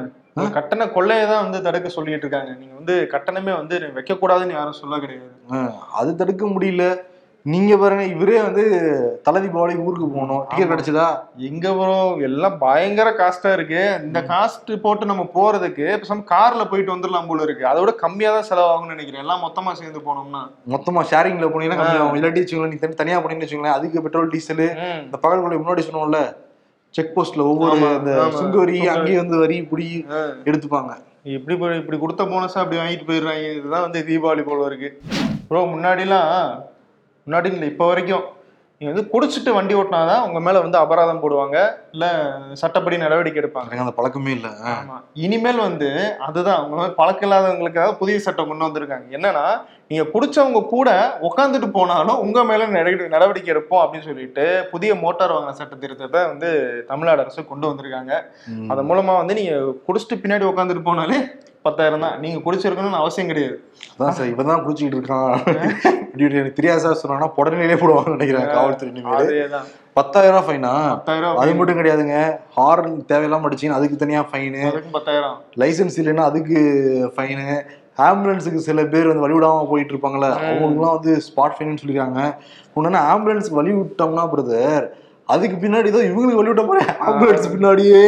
கட்டண 0.53 0.89
கொள்ளையை 0.89 1.27
தான் 1.27 1.43
வந்து 1.43 1.61
தடுக்க 1.61 1.89
சொல்லிட்டு 1.89 2.27
இருக்காங்க. 2.27 2.59
நீங்க 2.59 2.75
வந்து 2.75 3.07
கட்டணமே 3.11 3.55
வந்து 3.55 3.91
வைக்க 3.93 4.13
கூடாதுன்னு 4.13 4.51
யாரும் 4.51 4.71
சொல்ல 4.71 4.99
கிடையாது. 4.99 5.31
அது 5.93 6.15
தடுக்க 6.15 6.45
முடியல. 6.45 6.97
நீங்க 7.41 7.77
பாருங்க 7.77 8.03
இவரே 8.03 8.41
வந்து 8.41 8.63
தலை 9.23 9.41
தீபாவளி 9.41 9.77
ஊருக்கு 9.77 10.07
போகணும். 10.07 10.45
டிக்கெட். 10.49 10.79
கிடைச்சதா? 10.79 11.19
எங்க 11.35 11.73
ப்ரோ 11.73 12.15
எல்லாம் 12.15 12.57
பயங்கர 12.57 13.11
காஸ்டா 13.11 13.53
இருக்கு. 13.53 13.99
இந்த 14.03 14.21
காஸ்ட் 14.21 14.75
போட்டு 14.75 15.05
நம்ம 15.05 15.23
போறதுக்கு 15.23 16.03
பேசாம 16.03 16.23
கார்ல 16.29 16.69
போயிட்டு 16.69 16.95
வந்துடலாம் 16.95 17.27
போல 17.27 17.41
இருக்கு. 17.41 17.67
அதோட 17.67 17.95
கம்மியா 17.95 18.39
தான் 18.39 18.57
செலவாகும்னு 18.57 18.87
நினைக்கிறேன். 18.87 19.21
எல்லாம் 19.21 19.41
மொத்தமா 19.41 19.71
சேர்ந்து 19.71 19.99
போனோம்னா. 19.99 20.51
மொத்தமா 20.69 21.03
ஷேரிங்ல 21.13 21.47
போனீங்கன்னா 21.47 22.15
இல்லாட்டி 22.15 22.39
வச்சுக்கோங்களேன் 22.39 22.67
நீ 22.67 22.75
தனி- 22.75 22.93
தனியா 22.93 23.19
போனீங்கன்னு 23.19 23.47
வச்சுக்கோங்களேன் 23.47 23.79
அதுக்கு 23.79 24.01
பெட்ரோல் 24.01 24.29
டீசல். 24.29 25.03
இந்த 25.03 25.17
பகல் 25.17 25.63
முன்னாடி 25.63 25.81
சொன்னோம்ல 25.91 26.45
செக் 26.93 27.13
போஸ்ட்ல 27.15 27.41
ஒவ்வொரு 27.51 27.77
ஆமா. 27.77 28.37
சுங்க 28.39 28.57
வரி 28.57 28.77
அங்கேயே 28.87 29.17
வந்து 29.17 29.37
வரி 29.37 29.57
புடி. 29.71 29.87
எடுத்துப்பாங்க. 30.49 30.91
இப்படி 31.37 31.55
இப்படி 31.81 31.97
கொடுத்த 31.97 32.23
போனஸா 32.23 32.59
அப்படி 32.63 32.79
வாங்கிட்டு 32.81 33.07
போயிடுறாங்க. 33.09 33.45
இதுதான் 33.57 33.85
வந்து 33.87 33.99
தீபாவளி 34.09 34.43
போல 34.43 34.65
இருக்கு. 34.65 34.89
ப்ரோ 35.49 35.61
முன்னாடிலாம் 35.73 36.31
முன்னாடி 37.27 37.49
இல்லை 37.53 37.67
இப்போ 37.67 37.87
வரைக்கும். 37.87 38.25
நீங்க 38.81 38.93
வந்து 38.93 39.09
குடிச்சிட்டு 39.11 39.53
வண்டி 39.53 39.75
ஓட்டினாதான் 39.75 40.25
உங்க 40.25 40.39
மேல 40.39 40.59
வந்து 40.59 40.77
அபராதம் 40.77 41.21
போடுவாங்க 41.21 41.57
இல்ல 41.91 42.05
சட்டப்படி 42.53 42.97
நடவடிக்கை 42.97 43.41
எடுப்பாங்க. 43.41 43.79
அந்த 43.79 43.91
பழக்கமே 43.91 44.31
இல்ல. 44.31 44.47
ஆஹ் 44.63 44.75
ஆமா. 44.75 44.97
இனிமேல் 45.13 45.57
வந்து 45.57 45.89
அதுதான் 46.19 46.57
அவங்க 46.57 46.89
பழக்கம் 46.91 47.31
இல்லாதவங்களுக்காக 47.31 47.91
புதிய 47.93 48.19
சட்டம் 48.19 48.47
கொண்டு 48.47 48.67
வந்திருக்காங்க. 48.67 49.05
என்னன்னா 49.11 49.45
நீங்க 49.87 50.03
குடிச்சவங்க 50.13 50.65
கூட 50.67 50.89
உட்காந்துட்டு 51.21 51.71
போனாலும் 51.71 52.17
உங்க 52.17 52.43
மேல 52.43 52.65
நடவடிக்கை 53.07 53.53
எடுப்போம் 53.53 53.83
அப்படின்னு 53.83 54.03
சொல்லிட்டு 54.03 54.67
புதிய 54.71 54.95
மோட்டார் 54.95 55.31
வாகன 55.31 55.53
சட்ட 55.53 55.75
திருத்தத்தை 55.75 56.27
வந்து 56.27 56.49
தமிழ்நாடு 56.87 57.21
அரசு 57.21 57.45
கொண்டு 57.45 57.67
வந்திருக்காங்க. 57.67 58.13
அதன் 58.69 58.89
மூலமா 58.89 59.17
வந்து 59.17 59.33
நீங்க 59.33 59.55
குடிச்சிட்டு 59.87 60.21
பின்னாடி 60.23 60.43
உட்காந்துட்டு 60.43 60.83
போனாலே 60.83 61.19
பத்தாயிரம் 61.67 62.05
தான். 62.05 62.17
நீங்க 62.23 62.37
குடிச்சிருக்கணும்னு 62.45 63.01
அவசியம் 63.03 63.31
கிடையாது. 63.31 63.57
அதான் 63.95 64.15
சார் 64.19 64.31
இவன் 64.33 64.51
தான் 64.51 64.63
குடிச்சிக்கிட்டு 64.65 64.99
இருக்கான். 64.99 65.33
எனக்கு 66.19 66.57
தெரியாது 66.59 66.83
சார் 66.85 67.01
சொன்னா 67.01 67.27
உடனே 67.41 67.77
போடுவாங்க 67.81 68.13
நினைக்கிறேன் 68.15 68.53
காவல்துறை 68.53 69.03
பத்தாயிரம் 69.97 70.35
ரூபாய் 70.35 70.47
ஃபைனா 70.47 70.71
அது 71.41 71.51
மட்டும் 71.59 71.79
கிடையாதுங்க. 71.79 72.17
ஹார்ன் 72.57 72.93
தேவையில்லாம 73.11 73.47
அடிச்சீங்கன்னா 73.47 73.79
அதுக்கு 73.79 74.01
தனியா 74.03 74.21
ஃபைனு 74.31 74.63
பத்தாயிரம். 74.97 75.35
லைசென்ஸ் 75.61 75.97
இல்லைன்னா 76.01 76.25
அதுக்கு 76.31 76.59
ஃபைனு 77.15 77.47
ஆம்புலன்ஸுக்கு 78.07 78.59
சில 78.67 78.81
பேர் 78.93 79.09
வந்து 79.09 79.23
வழி 79.25 79.35
விடாம 79.35 79.65
போயிட்டு 79.71 79.93
இருப்பாங்கல்ல. 79.93 80.27
அவங்களுக்குலாம் 80.47 80.97
வந்து 80.97 81.13
ஸ்பாட் 81.27 81.55
ஃபைன்னு 81.55 81.81
சொல்லியிருக்காங்க 81.81 82.21
ஒன்னு 82.77 82.99
ஆம்புலன்ஸ்க்கு 83.13 83.59
வழி 83.59 83.73
விட்டோம்னா 83.77 84.25
பிரதர் 84.33 84.85
அதுக்கு 85.29 85.55
பின்னாடி 85.61 85.87
ஏதோ 85.91 86.01
இவங்களுக்கு 86.07 86.39
வழி 86.39 86.51
விட்ட 86.51 86.63
மாதிரி 86.67 86.83
ஆம்புலன்ஸ் 87.07 87.47
பின்னாடியே 87.53 88.01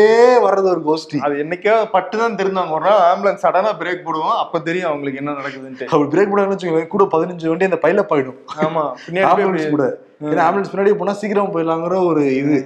வர்றது 0.45 0.67
ஒரு 0.73 0.81
கோஷ்டி 0.87 1.17
அது 1.25 1.41
என்னைக்கோ 1.43 1.73
பட்டு 1.95 2.15
தான் 2.21 2.37
தெரிந்தாங்க. 2.39 2.71
ஒரு 2.77 2.85
நாள் 2.87 3.01
ஆம்புலன்ஸ் 3.07 3.43
சடனா 3.45 3.71
பிரேக் 3.81 4.05
போடுவோம். 4.05 4.37
அப்ப 4.43 4.61
தெரியும் 4.67 4.89
அவங்களுக்கு 4.89 5.21
என்ன 5.21 5.35
நடக்குதுன்ட்டு. 5.39 5.89
அப்படி 5.91 6.11
பிரேக் 6.13 6.29
பண்ணாங்கன்னு 6.31 6.55
வச்சுக்கோங்களேன் 6.55 6.93
கூட 6.95 7.05
பதினஞ்சு 7.15 7.49
வண்டி 7.51 7.69
அந்த 7.69 7.79
பையில 7.85 8.03
போயிடும். 8.11 8.39
ஆமா 8.65 8.83
ஆம்புலன்ஸ் 9.31 9.73
கூட. 9.75 9.87
ஏன்னா 10.29 10.45
ஆம்புலன்ஸ் 10.45 10.71
பின்னாடி 10.71 10.93
போனா 11.01 11.15
சீக்கிரம் 11.19 11.53
போயிடலாங்கிற 11.55 11.97
ஒரு 12.11 12.23
இது. 12.41 12.57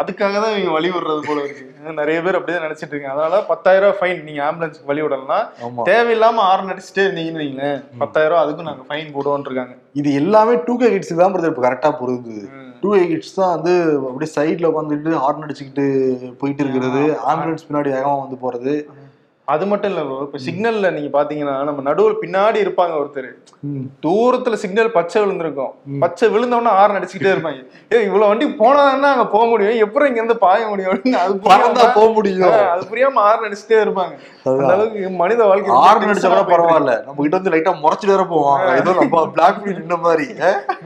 அதுக்காக 0.00 0.34
தான் 0.42 0.52
இவங்க 0.54 0.72
வழி 0.76 0.88
விடுறது 0.94 1.22
போல 1.28 1.38
இருக்கு. 1.44 1.62
நிறைய 2.00 2.18
பேர் 2.24 2.36
அப்படிதான் 2.38 2.66
நினைச்சிட்டு 2.66 2.92
இருக்காங்க. 2.94 3.14
அதனால 3.16 3.40
பத்தாயிரம் 3.52 3.86
ரூபாய் 3.86 3.98
ஃபைன் 4.00 4.20
நீங்க 4.26 4.42
ஆம்புலன்ஸ்க்கு 4.48 4.90
வழி 4.90 5.02
விடலாம் 5.04 5.46
தேவையில்லாம 5.90 6.42
ஆறு 6.50 6.68
நடிச்சுட்டே 6.70 7.04
இருந்தீங்கன்னு 7.06 7.42
வைங்களேன். 7.44 7.80
பத்தாயிரம் 8.02 8.32
ரூபாய் 8.32 8.44
அதுக்கும் 8.46 8.70
நாங்க 8.70 8.84
ஃபைன் 8.90 9.14
போடுவோம்னு 9.16 9.48
இருக்காங்க. 9.50 9.74
இது 10.02 10.10
எல்லாமே 10.22 10.54
டூ 10.68 10.76
கே 10.82 10.90
கிட்ஸ் 10.94 11.14
தான் 11.22 11.40
இப்போ 11.52 11.64
கரெக்டா 11.68 11.92
பொருந்துது 12.02 12.44
ம். 12.52 12.70
டூ 12.84 12.90
கே 12.94 13.04
கிட்ஸ் 13.08 13.34
தான் 13.34 13.52
வந்து 13.54 13.74
அப்படியே 14.08 14.30
சைட்ல 14.36 14.68
உட்காந்துட்டு 14.70 15.10
ஹார்ன் 15.24 15.44
அடிச்சுக்கிட்டு 15.44 15.84
போயிட்டு 16.40 16.62
இருக்கிறது. 16.64 17.02
ஆம்புலன்ஸ் 17.30 17.66
பின்னாடி 17.68 17.90
வேகமா 17.96 18.16
வந்து 18.20 18.38
போறது. 18.42 18.74
அது 19.48 19.64
மட்டும் 19.70 19.90
இல்ல. 19.90 20.02
இப்ப 20.26 20.38
சிக்னல்ல 20.44 20.90
நீங்க 20.94 21.10
பாத்தீங்கன்னா 21.16 21.54
நம்ம 21.68 21.80
நடுவுல 21.88 22.14
பின்னாடி 22.22 22.58
இருப்பாங்க 22.64 22.94
ஒருத்தர். 23.00 23.28
தூரத்துல 24.04 24.54
சிக்னல் 24.62 24.94
பச்சை 24.94 25.18
விழுந்திருக்கும். 25.22 25.72
பச்சை 26.02 26.26
விழுந்தவொடனே 26.34 26.72
ஆறு 26.82 26.96
அடிச்சுக்கிட்டே 26.98 27.32
இருப்பாங்க. 27.34 27.60
ஏ 27.94 27.98
இவ்வளவு 28.06 28.30
வண்டி 28.30 28.46
போனாதானே 28.60 29.08
அங்க 29.14 29.26
போக 29.34 29.44
முடியும்? 29.50 29.80
எப்படி 29.86 30.08
இங்க 30.10 30.20
இருந்து 30.22 30.38
பாய 30.46 30.60
முடியும்? 30.70 30.92
அப்படின்னு 30.92 31.20
அது 31.24 31.34
பறந்தா 31.48 31.84
போக 31.98 32.08
முடியும். 32.18 32.56
அது 32.74 32.88
புரியாம 32.92 33.22
ஆறு 33.28 33.46
அடிச்சுட்டே 33.48 33.78
இருப்பாங்க. 33.84 34.14
அந்த 34.52 34.72
அளவுக்கு 34.76 35.10
மனித 35.20 35.42
வாழ்க்கை 35.50 35.74
ஹார்ன் 35.82 36.08
அடிச்சா 36.08 36.30
கூட 36.32 36.42
பரவாயில்ல. 36.52 36.94
நம்ம 37.06 37.18
கிட்ட 37.22 37.36
வந்து 37.38 37.52
லைட்டா 37.54 37.74
முறைச்சிட்டு 37.84 38.14
வேற 38.14 38.26
போவாங்க 38.32 38.72
ஏதோ 38.80 38.94
நம்ம 39.00 39.22
பிளாக் 39.36 39.60
நின்ன 39.68 39.98
மாதிரி? 40.06 40.26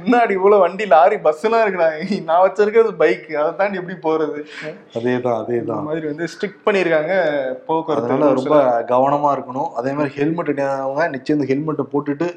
முன்னாடி 0.03 0.33
இவ்வளவு 0.39 0.63
வண்டி 0.65 0.87
லாரி 0.95 1.19
பஸ் 1.29 1.45
எல்லாம் 1.49 1.65
இருக்குறாங்க 1.65 2.21
நான் 2.29 2.45
வச்சிருக்கிறது 2.47 2.93
பைக் 3.03 3.27
அதை 3.41 3.51
தாண்டி 3.63 3.81
எப்படி 3.83 3.99
போறது? 4.09 4.39
அதேதான் 4.99 5.41
அதேதான். 5.43 5.87
மாதிரி 5.89 6.07
வந்து 6.13 6.31
ஸ்ட்ரிக்ட் 6.35 6.63
பண்ணிருக்காங்க 6.69 7.15
போக்குவரத்து 7.71 8.47
ரொம்ப 8.49 8.85
கவனமா 8.93 9.31
இருக்கணும். 9.37 9.71
அதே 9.79 9.93
மாதிரி 9.93 10.15
ஹெல்மெட் 10.19 10.53
இல்லாதவங்க 10.55 11.09
நிச்சயம் 11.15 11.41
இந்த 11.41 11.51
ஹெல்மெட்டை 11.53 11.87
போட்டுட்டு 11.95 12.29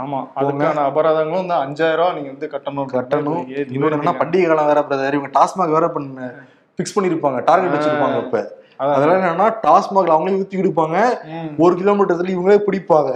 ஆமா. 0.00 0.18
அதுக்கான 0.38 0.82
அபராதங்களும் 0.88 1.42
வந்து 1.42 1.58
அஞ்சாயிரம் 1.64 1.98
ரூபாய் 2.00 2.16
நீங்க 2.16 2.30
வந்து 2.34 2.48
கட்டணும் 2.54 2.88
கட்டணும். 2.96 3.42
இன்னொன்னு 3.74 3.96
என்னன்னா 3.96 4.18
பண்டிகை 4.22 4.46
காலம் 4.48 4.70
வேற 4.70 4.80
பிரதர். 4.88 5.16
இவங்க 5.18 5.32
டாஸ்மாக் 5.38 5.76
வேற 5.76 5.86
பண்ண 5.94 6.28
பிக்ஸ் 6.78 6.96
பண்ணிருப்பாங்க. 6.96 7.38
டார்கெட் 7.48 7.74
வச்சிருப்பாங்க 7.74 8.18
இப்ப. 8.24 8.40
அதெல்லாம் 8.94 9.20
என்னன்னா 9.20 9.46
டாஸ்மாக்ல 9.64 10.14
அவங்களே 10.16 10.36
ஊத்தி 10.40 10.56
கொடுப்பாங்க. 10.58 10.98
ஒரு 11.64 11.74
கிலோமீட்டர்ல 11.80 12.34
இவங்களே 12.34 12.58
பிடிப்பாங்க. 12.66 13.10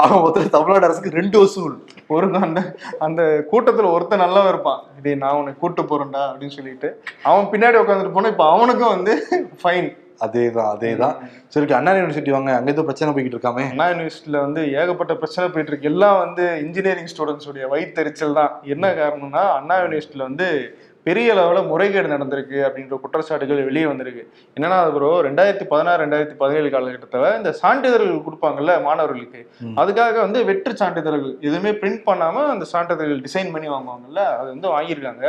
ஆக 0.00 0.10
மொத்தம் 0.24 0.54
தமிழ்நாடு 0.56 0.86
அரசுக்கு 0.88 1.16
ரெண்டு 1.20 1.36
வசூல். 1.42 1.76
ஒரு 2.14 2.26
அந்த 2.46 2.60
அந்த 3.06 3.22
கூட்டத்துல 3.52 3.92
ஒருத்தன் 3.94 4.24
நல்லா 4.24 4.42
இருப்பான். 4.48 4.82
இதே 4.98 5.14
நான் 5.22 5.38
உன்னை 5.40 5.52
கூட்டு 5.62 5.82
போறேன்டா 5.82 6.22
அப்படின்னு 6.30 6.56
சொல்லிட்டு 6.58 6.90
அவன் 7.30 7.50
பின்னாடி 7.52 7.80
உட்காந்துட்டு 7.82 8.16
போனா 8.18 8.34
இப்ப 8.34 8.46
அவனுக்கும் 8.56 8.94
வந்து 8.96 9.14
ஃபைன் 9.62 9.90
அதேதான் 10.26 10.70
அதேதான். 10.74 11.16
சரி 11.54 11.72
அண்ணா 11.78 11.94
யூனிவர்சிட்டி 11.96 12.34
வாங்க. 12.36 12.52
அங்க 12.58 12.74
ஏதோ 12.74 12.84
பிரச்சனை 12.88 13.14
போய்கிட்டு 13.14 13.38
இருக்காமே. 13.38 13.64
அண்ணா 13.72 13.88
யூனிவர்சிட்டியில 13.92 14.44
வந்து 14.46 14.62
ஏகப்பட்ட 14.82 15.14
பிரச்சனை 15.22 15.46
போயிட்டு 15.54 15.72
இருக்கு. 15.72 15.90
எல்லாம் 15.94 16.20
வந்து 16.24 16.44
இன்ஜினியரிங் 16.66 17.10
ஸ்டூடெண்ட்ஸ் 17.14 17.50
உடைய 17.52 17.66
வயிற்றுச்சல் 17.72 18.38
தான். 18.40 18.54
என்ன 18.76 18.92
காரணம்னா 19.00 19.44
அண்ணா 19.58 19.76
யூனிவர்சிட்டியில 19.82 20.28
வந்து 20.30 20.48
பெரிய 21.08 21.34
அளவுல 21.34 21.60
முறைகேடு 21.68 22.08
நடந்திருக்கு 22.12 22.58
அப்படின்ற 22.66 22.96
குற்றச்சாட்டுகள் 23.02 23.68
வெளியே 23.68 23.86
வந்திருக்கு. 23.90 24.22
என்னன்னா 24.56 24.78
அது 24.82 24.92
ப்ரோ 24.96 25.12
ரெண்டாயிரத்தி 25.26 25.66
பதினாறு 25.70 26.02
ரெண்டாயிரத்தி 26.04 26.36
பதினேழு 26.42 26.68
காலகட்டத்தில் 26.74 27.36
இந்த 27.38 27.52
சான்றிதழ்கள் 27.62 28.26
கொடுப்பாங்க 28.26 28.76
மாணவர்களுக்கு. 28.88 29.40
அதுக்காக 29.82 30.18
வந்து 30.26 30.40
வெற்று 30.50 30.74
சான்றிதழ்கள் 30.82 31.32
எதுவுமே 31.48 31.72
பிரிண்ட் 31.80 32.04
பண்ணாம 32.10 32.44
அந்த 32.54 32.66
சான்றிதழ்கள் 32.74 33.24
டிசைன் 33.28 33.52
பண்ணி 33.54 33.70
வாங்குவாங்கல்ல 33.74 34.22
அது 34.40 34.48
வந்து 34.54 34.68
வாங்கியிருக்காங்க. 34.76 35.26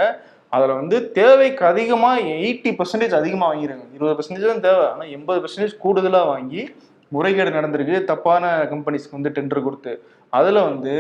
அதுல 0.56 0.74
வந்து 0.74 0.98
தேவைக்கு 1.18 1.64
அதிகமா 1.72 2.12
எயிட்டி 2.36 2.72
பர்சன்டேஜ் 2.80 3.14
அதிகமா 3.20 3.46
வாங்கிருக்காங்க. 3.52 3.86
இருபது 3.98 4.16
பர்சன்டேஜ் 4.18 4.50
தான் 4.52 4.66
தேவை. 4.68 4.86
ஆனா 4.94 5.04
எண்பது 5.18 5.40
பர்சன்டேஜ் 5.44 5.76
கூடுதலா 5.84 6.22
வாங்கி 6.32 6.64
முறைகேடு 7.16 7.52
நடந்திருக்கு. 7.58 8.04
தப்பான 8.10 8.44
கம்பெனிஸ்க்கு 8.72 9.18
வந்து 9.18 9.34
டெண்டர் 9.38 9.66
கொடுத்து. 9.68 9.94
அதுல 10.40 10.64
வந்து 10.70 10.94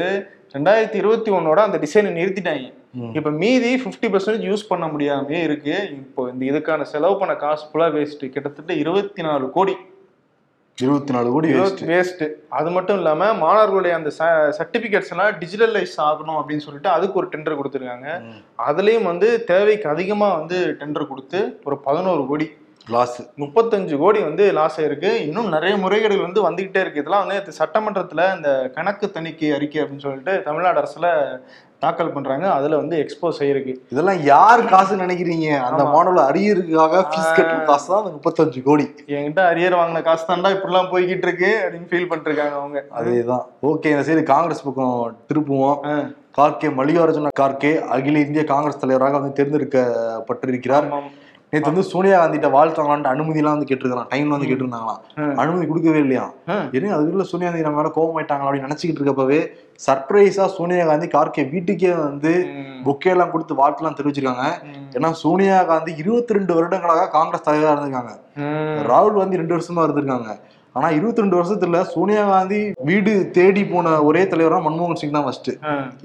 ரெண்டாயிரத்தி 0.55 0.98
இருபத்தி 1.01 1.31
ஒன்னோட 1.31 1.60
அந்த 1.67 1.77
டிசைனை 1.84 2.10
நிறுத்திட்டாங்க. 2.20 2.70
இப்ப 3.17 3.29
மீதி 3.41 3.70
50% 3.84 4.10
பர்சன்டேஜ் 4.13 4.48
யூஸ் 4.50 4.70
பண்ண 4.72 4.86
முடியாமே 4.93 5.38
இருக்கு. 5.48 5.75
இப்போ 6.01 6.22
இந்த 6.34 6.43
இதுக்கான 6.51 6.81
செலவு 6.93 7.15
பண்ண 7.17 7.36
காசு 7.43 7.65
ஃபுல்லா 7.70 7.88
வேஸ்ட் 7.98 8.25
கிட்டத்தட்ட 8.36 8.74
இருபத்தி 8.74 9.22
நாலு 9.27 9.46
கோடி. 9.58 9.75
இருபத்தி 10.78 11.13
நாலு 11.13 11.30
கோடி. 11.32 11.50
வேஸ்ட் 11.90 12.24
அது 12.60 12.70
மட்டும் 12.75 12.98
இல்லாம 13.00 13.25
மாணவர்களுடைய 13.42 13.94
அந்த 13.98 14.10
சர்டிபிகேட்ஸ் 14.60 15.12
எல்லாம் 15.13 15.36
டிஜிட்டலைஸ் 15.42 15.96
ஆகணும் 16.08 16.40
அப்படின்னு 16.40 16.66
சொல்லிட்டு 16.66 16.90
அதுக்கு 16.96 17.20
ஒரு 17.22 17.28
டெண்டர் 17.34 17.60
கொடுத்துருக்காங்க. 17.60 18.08
அதுலயும் 18.68 19.10
வந்து 19.12 19.30
தேவைக்கு 19.51 19.88
அதிகமா 19.90 20.30
வந்து 20.40 20.60
டெண்டர் 20.80 21.12
கொடுத்து 21.12 21.42
ஒரு 21.63 21.78
பதினோரு 21.88 22.24
கோடி. 22.32 22.48
லாஸ் 22.96 23.18
முப்பத்தஞ்சு 23.42 23.96
கோடி 24.04 24.20
வந்து 24.28 24.46
லாஸ் 24.60 24.78
ஆயிருக்கு. 24.82 25.10
இன்னும் 25.28 25.50
நிறைய 25.56 25.74
முறைகேடுகள் 25.84 26.28
வந்து 26.28 26.42
வந்துகிட்டே 26.48 26.82
இருக்கு. 26.84 27.01
இதெல்லாம் 27.01 27.28
வந்து 27.28 27.60
சட்டமன்றத்துல 27.62 28.24
இந்த 28.38 28.51
கணக்கு 28.78 29.12
தணிக்கை 29.18 29.51
அறிக்கை 29.58 29.82
அப்படின்னு 29.84 30.06
சொல்லிட்டு 30.08 30.34
தமிழ்நாடு 30.48 30.80
அரசுல 30.82 31.08
தாக்கல் 31.83 32.11
பண்றாங்க 32.15 32.45
அதுல 32.55 32.77
வந்து 32.81 32.95
எக்ஸ்போஸ் 33.03 33.39
ஆயிருக்கு. 33.43 33.73
இதெல்லாம் 33.93 34.19
யார் 34.31 34.61
காசு 34.73 34.95
நினைக்கிறீங்க? 34.95 35.47
அந்த. 35.67 35.83
மாடல் 35.93 36.19
அரியருக்காக 36.29 37.03
ஃபீஸ் 37.09 37.31
கட்டுற 37.38 37.57
காசு 37.69 37.88
தான் 37.93 38.07
முப்பத்தஞ்சு 38.15 38.61
கோடி. 38.67 38.85
என்கிட்ட 39.15 39.43
அரியர் 39.51 39.77
வாங்கின 39.79 40.03
காசு 40.09 40.25
தாண்டா 40.29 40.51
இப்படிலாம் 40.55 40.91
போய்கிட்டு 40.93 41.27
இருக்கு 41.29 41.51
அப்படின்னு 41.63 41.89
ஃபீல் 41.91 42.09
பண்ணிட்டு 42.09 42.31
இருக்காங்க 42.31 42.55
அவங்க. 42.61 42.81
அதேதான். 43.00 43.45
ஓகே 43.71 43.93
இந்த 43.93 44.03
சைடு 44.09 44.23
காங்கிரஸ் 44.33 44.65
பக்கம் 44.67 45.15
திருப்புவோம். 45.31 45.79
கார்கே 46.38 46.67
மல்லிகார்ஜுன 46.79 47.31
கார்கே 47.39 47.71
அகில 47.95 48.19
இந்திய 48.25 48.43
காங்கிரஸ் 48.51 48.83
தலைவராக 48.83 49.19
வந்து 49.19 49.38
தேர்ந்தெடுக்கப்பட்டிருக்கிறார். 49.39 50.88
நேத்து 51.53 51.70
வந்து 51.70 51.84
சோனியா 51.88 52.17
காந்திட்ட 52.20 52.50
வாழ்த்தாங்களான்ட்டு 52.50 53.10
அனுமதி 53.10 53.39
எல்லாம் 53.39 53.55
வந்து 53.55 53.70
கேட்டிருக்காங்க 53.70 54.05
டைம்ல 54.12 54.36
வந்து 54.36 54.50
கேட்டிருந்தாங்களாம். 54.50 55.00
அனுமதி 55.41 55.65
கொடுக்கவே 55.65 56.00
இல்லையா 56.00 56.25
ம். 56.50 56.67
என்ன 56.74 56.93
அதுக்குள்ள 56.96 57.25
சோனியா 57.31 57.50
காந்தி 57.50 57.65
நம்ம 57.65 57.79
மேல 57.79 57.91
கோபம் 57.91 58.17
ஆயிட்டாங்களா 58.17 58.48
அப்படின்னு 58.48 58.67
நினைச்சுக்கிட்டு 58.67 59.01
இருக்கப்பவே 59.01 59.39
சர்ப்ரைஸா 59.79 60.46
சோனியா 60.55 60.86
காந்தி 60.86 61.08
கார்கே 61.10 61.43
வீட்டுக்கே 61.51 61.91
வந்து. 62.00 62.34
பொக்கே 62.86 63.12
எல்லாம் 63.13 63.31
கொடுத்து 63.31 63.53
வாழ்த்துலாம் 63.55 63.98
தெரிவிச்சிருக்காங்க. 63.98 64.46
ஏன்னா 64.96 65.12
சோனியா 65.22 65.58
காந்தி 65.63 65.91
இருபத்தி 65.98 66.34
ரெண்டு 66.34 66.55
வருடங்களாக 66.58 67.10
காங்கிரஸ் 67.10 67.48
தலைவரா 67.48 67.74
இருந்திருக்காங்க. 67.74 68.13
ராகுல் 68.89 69.20
காந்தி 69.20 69.41
ரெண்டு 69.41 69.55
வருஷமா 69.58 69.84
இருந்திருக்காங்க 69.84 70.31
ஆனா 70.75 70.88
இருபத்தி 70.98 71.22
ரெண்டு 71.22 71.38
வருஷத்துல 71.38 71.80
சோனியா 71.94 72.22
காந்தி 72.28 72.60
வீடு 72.90 73.13
தேடி 73.38 73.62
போன 73.72 73.94
ஒரே 74.08 74.22
தலைவரா 74.32 74.58
மன்மோகன் 74.66 75.00
சிங் 75.01 75.16
தான் 75.16 75.25
ஃபர்ஸ்ட். 75.25 75.50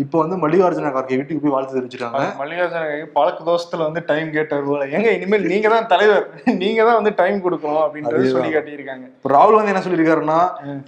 இப்போ 0.03 0.17
வந்து 0.23 0.37
மல்லிகார்ஜுன 0.43 0.91
கார்கே 0.95 1.19
வீட்டுக்கு 1.19 1.43
போய் 1.45 1.55
வாழ்த்து 1.55 1.77
தெரிவிச்சிருக்காங்க 1.77 2.23
மல்லிகார்ஜுன 2.41 2.81
பழக்க 3.17 3.45
தோஷத்துல 3.49 3.87
வந்து 3.89 4.01
டைம் 4.09 4.29
கேட்டார் 4.37 4.65
போல 4.71 4.87
ஏங்க 4.95 5.11
இனிமேல் 5.19 5.47
நீங்க 5.53 5.71
தான் 5.75 5.87
தலைவர் 5.93 6.25
நீங்க 6.63 6.81
தான் 6.89 6.99
வந்து 7.01 7.13
டைம் 7.21 7.39
கொடுக்கணும் 7.45 7.83
அப்படின்றது. 7.85 8.33
சொல்லி 8.35 8.51
காட்டியிருக்காங்க 8.55 9.07
இப்ப 9.13 9.33
ராகுல் 9.35 9.59
காந்தி 9.59 9.73
என்ன 9.75 9.85
சொல்லியிருக்காருன்னா. 9.87 10.41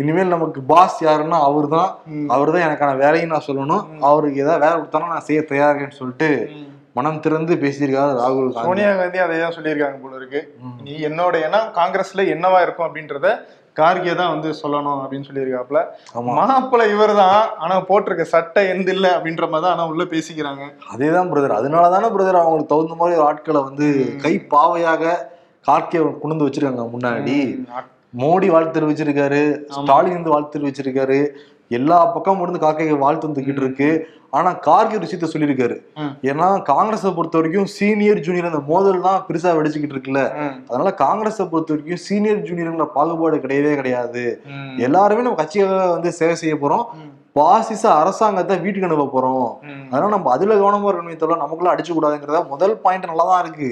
இனிமேல் 0.05 0.35
நமக்கு 0.37 0.63
பாஸ் 0.73 0.99
யாருன்னா 1.07 1.41
அவர் 1.49 1.69
தான். 1.77 1.91
அவர் 2.37 2.53
தான் 2.55 2.67
எனக்கான 2.69 2.97
வேலையும் 3.05 3.33
நான் 3.35 3.47
சொல்லணும் 3.49 3.85
அவருக்கு 4.11 4.43
ஏதாவது 4.45 4.65
வேலை 4.65 4.75
கொடுத்தாலும் 4.79 5.15
நான் 5.15 5.29
செய்ய 5.29 5.43
தயாரின்னு 5.53 5.99
சொல்லிட்டு. 6.01 6.31
மனம் 6.97 7.23
திறந்து 7.25 7.55
பேசியிருக்காரு 7.63 8.13
ராகுல் 8.21 8.51
காந்தி 8.53 8.69
சோனியா 8.69 8.91
காந்தி 9.01 9.19
அதே 9.25 9.39
தான் 9.43 9.57
சொல்லியிருக்காங்க 9.57 9.99
போல 10.05 10.17
இருக்கு. 10.21 10.41
நீ 10.87 10.93
என்னோட 11.09 11.35
எண்ணம் 11.47 11.71
காங்கிரஸ்ல 11.79 12.25
என்னவா 12.35 12.61
இருக்கும் 12.67 12.89
அப்படின்றத 12.89 13.29
கார்கே 13.79 14.15
தான் 14.15 14.33
வந்து 14.33 14.51
சொல்லணும் 14.61 15.01
அப்படின்னு 15.03 15.29
சொல்லியிருக்காப்ல 15.29 15.81
ஆமா. 16.15 16.33
மாப்பிள்ளை 16.43 16.87
இவர் 16.95 17.13
தான் 17.21 17.35
ஆனா 17.59 17.75
போட்டிருக்க 17.89 18.25
சட்டை 18.33 18.63
எந்த 18.73 18.89
இல்ல 18.97 19.07
அப்படின்ற 19.17 19.47
மாதிரி 19.49 19.65
தான் 19.67 19.75
ஆனா 19.77 19.87
உள்ள 19.93 20.05
பேசிக்கிறாங்க. 20.13 20.63
அதேதான் 20.93 21.31
பிரதர் 21.33 21.59
அதனால 21.59 21.91
தானே 21.95 22.11
பிரதர் 22.15 22.43
அவங்களுக்கு 22.43 22.73
தகுந்த 22.73 22.97
மாதிரி 23.01 23.19
ஒரு 23.19 23.27
ஆட்களை 23.29 23.63
வந்து 23.69 23.89
கை 24.25 24.35
பாவையாக 24.53 25.15
கார்கே 25.67 26.01
கொண்டு 26.23 26.47
வச்சிருக்காங்க 26.47 26.87
முன்னாடி. 26.93 27.39
மோடி 28.15 28.47
வாழ்த்து 28.53 28.77
தெரிவிச்சிருக்காரு 28.77 29.41
ஸ்டாலின் 29.77 30.19
வந்து 30.19 30.35
வாழ்த்து 30.35 30.55
தெரிவிச்சிருக்காரு. 30.55 31.19
எல்லா 31.71 31.99
பக்கமும் 32.13 32.45
இருந்து 32.45 32.61
கார்கே 32.63 32.85
வாழ்த்து 33.03 33.29
வந்துகிட்டு 33.29 33.63
இருக்கு. 33.65 33.89
ஆனா 34.33 34.51
கார்கே 34.67 34.97
ஒரு 34.97 35.07
விஷயத்த 35.07 35.29
சொல்லியிருக்காரு. 35.33 35.77
ஏன்னா 36.31 36.49
காங்கிரஸை 36.71 37.11
பொறுத்த 37.19 37.39
வரைக்கும் 37.39 37.69
சீனியர் 37.77 38.23
ஜூனியர் 38.27 38.51
அந்த 38.51 38.63
மோதல் 38.71 39.05
தான் 39.07 39.23
பெருசா 39.29 39.57
வெடிச்சுக்கிட்டு 39.59 39.97
இருக்குல்ல. 39.97 40.23
அதனால 40.71 40.93
காங்கிரஸை 41.05 41.47
பொறுத்த 41.53 41.73
வரைக்கும் 41.75 42.05
சீனியர் 42.07 42.47
ஜூனியர்ங்கிற 42.49 42.89
பாகுபாடு 42.97 43.45
கிடையவே 43.45 43.75
கிடையாது. 43.83 44.25
எல்லாருமே 44.89 45.27
நம்ம 45.27 45.41
கட்சியாக 45.43 45.95
வந்து 45.97 46.19
சேவை 46.21 46.37
செய்ய 46.43 46.57
போறோம். 46.65 46.85
பாசிச 47.37 47.83
அரசாங்கத்தை 48.01 48.55
வீட்டுக்கு 48.63 48.87
அனுப்ப 48.87 49.05
போறோம். 49.11 49.49
அதனால 49.91 50.09
நம்ம 50.15 50.31
அதுல 50.35 50.55
கவனமா 50.61 50.87
இருக்கணுமே 50.89 51.17
தவிர 51.21 51.37
நமக்குள்ள 51.43 51.73
அடிச்சு 51.73 51.93
கூடாதுங்கிறத 51.93 52.39
முதல் 52.53 52.75
பாயிண்ட் 52.85 53.07
நல்லா 53.11 53.25
தான் 53.31 53.43
இருக்கு. 53.45 53.69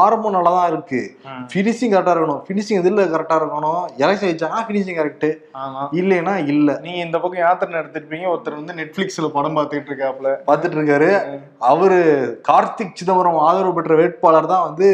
ஆரம்பம் 0.00 0.34
நல்லா 0.36 0.50
தான் 0.56 0.68
இருக்கு 0.72 1.00
ம். 1.28 1.44
ஃபினிஷிங் 1.50 1.92
கரெக்டா 1.92 2.14
இருக்கணும் 2.14 2.40
ஃபினிஷிங் 2.46 2.80
எதுல 2.80 3.06
கரெக்டா 3.14 3.36
இருக்கணும் 3.40 3.80
எலெக்ஷன் 4.02 4.30
வச்சாங்கன்னா 4.32 4.64
ஃபினிஷிங் 4.68 4.98
கரெக்ட் 5.00 5.26
இல்லைன்னா 6.00 6.34
இல்ல 6.52 6.68
நீங்க 6.86 7.00
இந்த 7.06 7.16
பக்கம் 7.22 7.42
யாத்திரை 7.44 7.72
நடத்திருப்பீங்க 7.78 8.28
ஒருத்தர் 8.32 8.58
வந்து 8.60 8.76
நெட்ஃபிளிக்ஸ்ல 8.80 9.30
படம் 9.36 9.56
பார்த்துட்டு 9.80 9.92
இருக்காப்ல 9.92 10.30
பார்த்துட்டு 10.46 10.76
இருக்காரு 10.78 11.08
அவரு 11.68 11.98
கார்த்திக் 12.48 12.94
சிதம்பரம் 12.94 13.40
ஆதரவு 13.44 13.74
பெற்ற 13.74 13.94
வேட்பாளர் 13.96 14.46
தான் 14.46 14.66
வந்து 14.66 14.88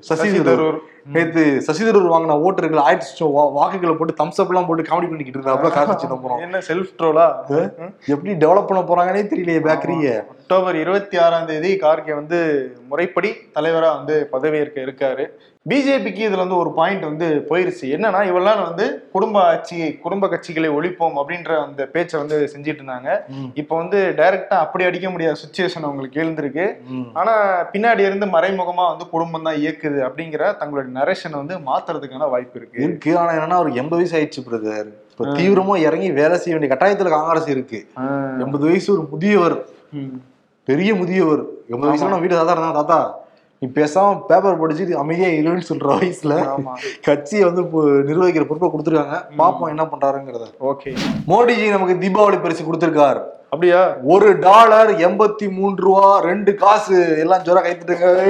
சசி 0.00 0.20
சசி 0.22 0.38
தரூர். 0.38 0.48
தரூர். 0.50 0.80
நேத்து 1.08 1.42
சசி 1.60 1.82
தரூர் 1.84 2.10
வாங்கின 2.10 2.36
ஓட்டர்கள் 2.44 2.80
ஆயிரத்தி 2.80 3.06
வா- 3.32 3.50
வாக்குகளை 3.52 3.94
போட்டு 3.94 4.14
தம்ஸ் 4.14 4.38
அப் 4.38 4.48
எல்லாம் 4.48 4.66
போட்டு 4.66 4.82
காமெடி 4.82 5.08
பண்ணிக்கிட்டு 5.08 5.38
இருக்காப்ல 5.38 5.70
கார்த்திக் 5.70 6.02
சிதம்பரம். 6.02 6.40
என்ன 6.40 6.60
செல்ஃப் 6.68 6.92
ட்ரோலா 6.98 7.26
எப்படி 8.06 8.32
டெவலப் 8.36 8.68
பண்ண 8.68 8.82
போறாங்கன்னே 8.84 9.22
தெரியலையே 9.28 9.62
பேக்கரிய 9.64 10.08
அக்டோபர் 10.44 10.76
இருபத்தி 10.80 11.16
ஆறாம் 11.24 11.46
தேதி 11.48 11.68
கார்கே 11.82 12.12
வந்து 12.18 12.38
முறைப்படி 12.88 13.28
தலைவரா 13.54 13.90
வந்து 13.98 14.14
பதவியேற்க 14.32 14.76
இருக்காரு. 14.86 15.24
பிஜேபிக்கு 15.70 16.22
இதுல 16.26 16.42
வந்து 16.42 16.58
ஒரு 16.62 16.70
பாயிண்ட் 16.78 17.04
வந்து 17.08 17.26
போயிருச்சு. 17.50 17.84
என்னன்னா 17.96 18.20
இவெல்லாம் 18.30 18.60
வந்து 18.66 18.86
குடும்ப 19.14 19.36
ஆட்சி 19.52 19.76
குடும்ப 20.02 20.28
கட்சிகளை 20.32 20.70
ஒழிப்போம் 20.78 21.16
அப்படின்ற 21.20 21.52
அந்த 21.66 21.86
பேச்சை 21.94 22.16
வந்து 22.22 22.36
செஞ்சிட்டு 22.54 22.80
இருந்தாங்க. 22.82 23.16
இப்போ 23.62 23.74
வந்து 23.82 24.00
டைரக்டா 24.18 24.58
அப்படி 24.64 24.86
அடிக்க 24.88 25.06
முடியாத 25.14 25.40
சுச்சுவேஷன் 25.44 25.86
அவங்களுக்கு 25.88 26.20
எழுந்திருக்கு. 26.24 26.66
ஆனா 27.20 27.34
பின்னாடி 27.72 28.04
இருந்து 28.08 28.28
மறைமுகமா 28.36 28.86
வந்து 28.92 29.06
குடும்பம் 29.14 29.48
தான் 29.48 29.58
இயக்குது 29.62 30.02
அப்படிங்கிற 30.08 30.52
தங்களுடைய 30.60 30.92
நரேஷனை 31.00 31.36
வந்து 31.42 31.56
மாத்துறதுக்கான 31.70 32.30
வாய்ப்பு 32.34 32.60
இருக்கு. 32.60 32.82
இருக்கு 32.88 33.14
ஆனா 33.22 33.32
என்னன்னா 33.38 33.62
ஒரு 33.64 33.72
எண்பது 33.84 34.02
வயசு 34.02 34.16
ஆயிடுச்சு 34.20 34.44
பிரதர். 34.50 34.92
இப்ப 35.14 35.30
தீவிரமா 35.40 35.78
இறங்கி 35.88 36.10
வேலை 36.20 36.38
செய்ய 36.44 36.54
வேண்டிய 36.56 36.72
கட்டாயத்துல 36.74 37.16
காங்கிரஸ் 37.16 37.50
இருக்கு. 37.56 37.80
எண்பது 38.46 38.64
வயசு 38.70 38.90
ஒரு 38.98 39.04
முதியவர். 39.14 39.58
பெரிய 40.64 40.94
முதியவர். 40.94 41.42
எண்பது 41.68 41.92
வயசுல 41.92 42.10
தாத்தா 42.36 42.52
இருந்தா 42.52 42.72
தாத்தா. 42.72 43.23
நீ 43.64 43.82
பேசாம 43.82 44.20
பேப்பர் 44.26 44.58
படிச்சு 44.58 44.98
அமைதியா 44.98 45.28
இருன்னு 45.28 45.62
சொல்ற 45.68 45.84
வயசுல 45.84 46.62
கட்சியை 47.02 47.44
வந்து 47.44 47.62
நிர்வகிக்கிற 47.82 48.44
பொறுப்பை 48.44 48.70
கொடுத்துருக்காங்க. 48.70 49.20
பாப்போம் 49.38 49.68
என்ன 49.68 49.82
பண்றாருங்கிறத. 49.82 50.46
ஓகே. 50.60 50.96
மோடிஜி 51.28 51.70
நமக்கு 51.70 51.94
தீபாவளி 51.94 52.42
பரிசு 52.42 52.64
கொடுத்திருக்காரு. 52.64 53.20
அப்படியா? 53.42 53.96
ஒரு 54.02 54.38
டாலர் 54.38 54.90
எண்பத்தி 54.90 55.50
மூன்று 55.50 55.84
ரூபா 55.84 56.18
ரெண்டு 56.18 56.54
காசு 56.54 57.18
எல்லாம் 57.18 57.42
ஜோரா 57.42 57.62
கைத்துட்டுங்க. 57.64 58.22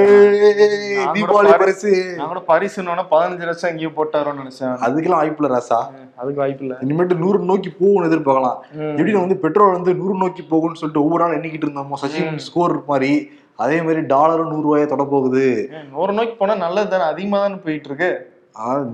தீபாவளி 1.15 1.47
பாரு- 1.47 1.59
பரிசு 1.59 2.15
நான் 2.17 2.27
கூட 2.27 2.41
பரிசுன்னு 2.41 3.05
பதினஞ்சு 3.11 3.45
லட்சம் 3.45 3.71
எங்கேயோ 3.71 3.89
போட்டாரோன்னு 3.89 4.43
நினைச்சேன். 4.45 4.77
அதுக்கெல்லாம் 4.85 5.09
வாய்ப்பு 5.09 5.47
இல்ல 5.47 5.57
ராசா. 5.57 5.83
அதுக்கு 6.17 6.41
வாய்ப்பு 6.41 6.65
இல்ல. 6.65 6.77
இனிமேட்டு 6.81 7.17
நூறு 7.17 7.39
நோக்கி 7.39 7.73
போகும்னு 7.81 8.05
எதிர்பார்க்கலாம். 8.05 8.57
எப்படி 8.91 9.13
வந்து 9.13 9.37
பெட்ரோல் 9.37 9.73
வந்து 9.73 9.95
நூறு 9.95 10.15
நோக்கி 10.15 10.43
போகும்னு 10.43 10.75
சொல்லிட்டு 10.75 11.05
ஒவ்வொரு 11.05 11.25
நாள் 11.25 11.41
எண்ணிக்கிட்டு 11.41 11.65
இருந்தோமோ 11.65 12.07
சச்சின் 12.07 12.37
ஸ்கோர் 12.37 12.85
மாதிரி. 12.87 13.43
அதே 13.59 13.83
மாதிரி 13.83 14.01
டாலரும் 14.07 14.49
நூறு 14.49 14.63
ரூபாயை 14.63 14.87
தொட 14.87 15.05
போகுது. 15.05 15.43
ஏன், 15.75 15.89
நூறு 15.91 16.13
நோக்கி 16.13 16.35
போனா 16.35 16.55
நல்லது 16.57 16.89
தானே? 16.89 17.05
அதிகமா 17.05 17.39
தானே 17.39 17.55
போயிட்டு 17.65 17.89
இருக்கு 17.89 18.11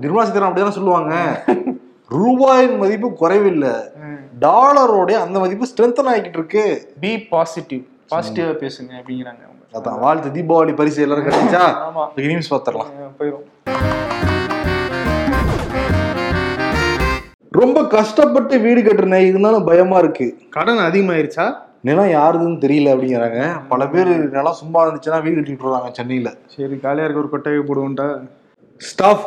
நிர்மலா 0.01 0.23
சீதாராமன் 0.23 0.49
அப்படிதானே 0.49 0.69
சொல்லுவாங்க. 0.71 1.13
ரூபாயின் 2.11 2.77
மதிப்பு 2.77 3.13
குறைவில்லை. 3.13 3.73
டாலரோட 4.39 5.11
அந்த 5.21 5.39
மதிப்பு 5.39 5.65
ஸ்ட்ரென்தன் 5.65 6.09
ஆகிக்கிட்டு 6.11 6.37
இருக்கு. 6.37 6.63
பி 6.99 7.17
பாசிட்டிவ் 7.29 7.83
பாசிட்டிவா 8.11 8.53
பேசுங்க 8.63 8.91
அப்படிங்கிறாங்க 8.99 9.43
அதான் 9.73 9.99
வாழ்த்து 9.99 10.29
தீபாவளி 10.29 10.75
பரிசு 10.75 11.01
எல்லாரும் 11.01 11.27
கிடைச்சா? 11.27 11.63
நியூஸ் 12.21 12.53
பார்த்துடலாம் 12.53 12.89
அஹ் 12.97 13.13
போயிரும். 13.19 13.45
ரொம்ப 17.51 17.87
கஷ்டப்பட்டு 17.87 18.59
வீடு 18.59 18.81
கட்டுறேன் 18.81 19.27
இருந்தாலும் 19.27 19.65
பயமா 19.65 19.97
இருக்கு. 19.97 20.27
கடன் 20.49 20.77
அதிகமாயிருச்சா? 20.79 21.45
நிலம் 21.83 22.09
யாருதுன்னு 22.09 22.57
தெரியல 22.63 22.89
அப்படிங்கிறாங்க. 22.93 23.67
பல 23.67 23.87
பேர் 23.87 24.09
நிலம் 24.29 24.57
சும்மா 24.59 24.79
இருந்துச்சுன்னா 24.85 25.21
வீடு 25.23 25.37
கட்டிட்டு 25.37 25.65
வர்றாங்க 25.67 25.91
சென்னையில. 25.91 26.33
சரி 26.55 26.75
காலியா 26.75 27.05
இருக்க 27.05 27.23
ஒரு 27.23 27.31
கொட்டையை 27.31 27.61
போடுவோம்டா. 27.69 28.23
ஸ்டாஃப் 28.77 29.25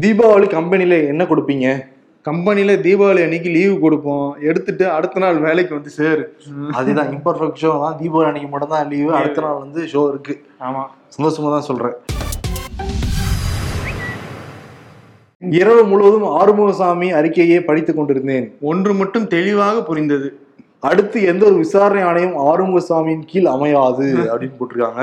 தீபாவளி 0.00 0.48
கம்பெனில 0.48 0.96
என்ன 1.02 1.24
கொடுப்பீங்க? 1.24 1.84
கம்பெனில 2.22 2.72
தீபாவளி 2.72 3.22
அன்னைக்கு 3.22 3.50
லீவு 3.50 3.78
கொடுப்போம். 3.78 4.36
எடுத்துட்டு 4.40 4.90
அடுத்த 4.90 5.20
நாள் 5.20 5.38
வேலைக்கு 5.38 5.74
வந்து 5.74 5.90
சேரு. 5.90 6.36
அதுதான் 6.72 7.10
இம்பர்ஃபெக்ட் 7.16 7.60
ஷோ 7.64 7.80
தான். 7.84 7.98
தீபாவளி 8.02 8.24
அன்னைக்கு 8.24 8.50
மட்டும் 8.50 8.70
தான் 8.70 8.88
லீவு 8.88 9.14
அடுத்த 9.14 9.40
நாள் 9.40 9.58
வந்து 9.58 9.82
ஷோ 9.82 10.08
இருக்கு. 10.08 10.44
ஆமா. 10.60 10.84
சந்தோஷமா 11.18 11.50
தான் 11.56 11.68
சொல்றேன். 11.70 11.96
இரவு 15.40 15.84
முழுவதும் 15.84 16.28
ஆறுமுகசாமி 16.38 17.08
அறிக்கையை 17.12 17.60
படித்துக் 17.60 17.96
கொண்டிருந்தேன். 17.96 18.56
ஒன்று 18.60 18.94
மட்டும் 18.94 19.26
தெளிவாக 19.26 19.82
புரிந்தது. 19.82 20.28
அடுத்து 20.88 21.18
எந்த 21.30 21.42
ஒரு 21.48 21.56
விசாரணை 21.62 22.02
ஆணையம் 22.08 22.34
ஆறுமுகசாமியின் 22.48 23.24
கீழ் 23.30 23.48
அமையாது 23.52 24.06
அப்படின்னு 24.30 24.56
போட்டிருக்காங்க. 24.58 25.02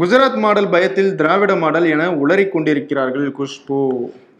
குஜராத் 0.00 0.38
மாடல் 0.44 0.70
பயத்தில் 0.74 1.10
திராவிட 1.20 1.52
மாடல் 1.62 1.86
என 1.94 2.06
உளறிக் 2.22 2.52
கொண்டிருக்கிறார்கள் 2.54 3.26
குஷ்பு. 3.38 3.78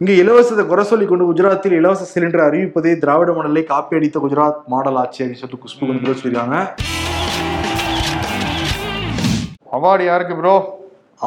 இங்க 0.00 0.12
இலவசத்தை 0.22 0.64
குறை 0.70 0.84
சொல்லி 0.90 1.06
கொண்டு 1.10 1.28
குஜராத்தில் 1.30 1.76
இலவச 1.80 2.06
சிலிண்டர் 2.12 2.44
அறிவிப்பதே 2.46 2.92
திராவிட 3.04 3.32
மாடலை 3.36 3.62
காப்பி 3.72 3.96
அடித்த 3.98 4.20
குஜராத் 4.24 4.64
மாடல் 4.72 4.98
ஆட்சி 5.02 5.20
அப்படின்னு 5.22 5.42
சொல்லிட்டு 5.42 5.62
குஷ்பு 5.64 5.90
வந்து 5.90 6.16
சொல்லியிருக்காங்க 6.22 6.58
அவார்டு 9.76 10.04
யாருக்கு 10.10 10.34
ப்ரோ 10.40 10.56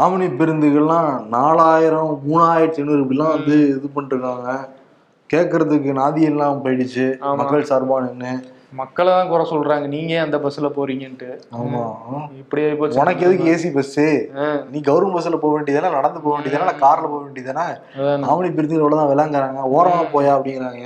ஆமணி 0.03 0.27
பேருந்துகள்லாம் 0.39 1.11
நாலாயிரம் 1.37 2.11
மூணாயிரத்தி 2.27 2.81
ஐநூறு 2.83 3.01
இப்படிலாம் 3.05 3.33
வந்து 3.37 3.55
இது 3.77 3.87
பண்ணிருக்காங்க 3.95 4.51
கேட்கறதுக்கு 5.29 5.89
நாதி 6.01 6.21
எல்லாம் 6.31 6.61
போயிடுச்சு. 6.65 7.05
மக்கள் 7.41 7.67
சார்பா 7.71 7.97
நின்று 8.05 8.33
மக்களை 8.71 9.13
தான் 9.13 9.29
குறை 9.29 9.45
சொல்றாங்க. 9.49 9.85
நீங்க 9.87 10.21
அந்த 10.21 10.37
பஸ்ல 10.37 10.67
போறீங்கன்ட்டு? 10.69 11.27
ஆமா. 11.57 11.81
இப்படி 12.37 12.65
ஆகி 12.65 12.75
போச்சு. 12.75 12.99
உனக்கு 12.99 13.25
எதுக்கு 13.25 13.51
ஏசி 13.53 13.73
பஸ் 13.73 13.93
நீ 14.71 14.79
கவர்மெண்ட் 14.79 15.15
பஸ்ல 15.15 15.37
போக 15.37 15.51
வேண்டியதானே 15.55 15.91
நடந்து 15.91 16.21
போக 16.21 16.33
வேண்டியதானே 16.35 16.73
கார்ல 16.81 17.05
போக 17.05 17.21
வேண்டியதானே. 17.25 17.65
ஆமணி 18.25 18.49
பேருந்துகள் 18.49 18.83
இவ்வளவுதான் 18.83 19.11
விளாங்குறாங்க. 19.11 19.61
ஓரமா 19.75 20.01
போயா 20.13 20.31
அப்படிங்கிறாங்க. 20.35 20.83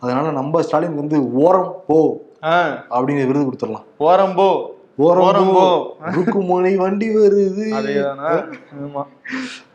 அதனால 0.00 0.30
நம்ம 0.30 0.62
ஸ்டாலின் 0.62 0.96
வந்து 0.96 1.18
ஓரம் 1.40 1.74
போ 1.86 1.98
ஆ, 2.44 2.54
அப்படிங்கிற 2.90 3.26
விருது 3.26 3.44
கொடுத்துடலாம். 3.44 3.84
ஓரம் 3.98 4.36
ஓரம் 4.98 5.52
போ. 5.52 5.58
போ. 5.58 5.66
ருக்குமணி 6.10 6.76
வண்டி 6.76 7.08
வருது. 7.16 7.66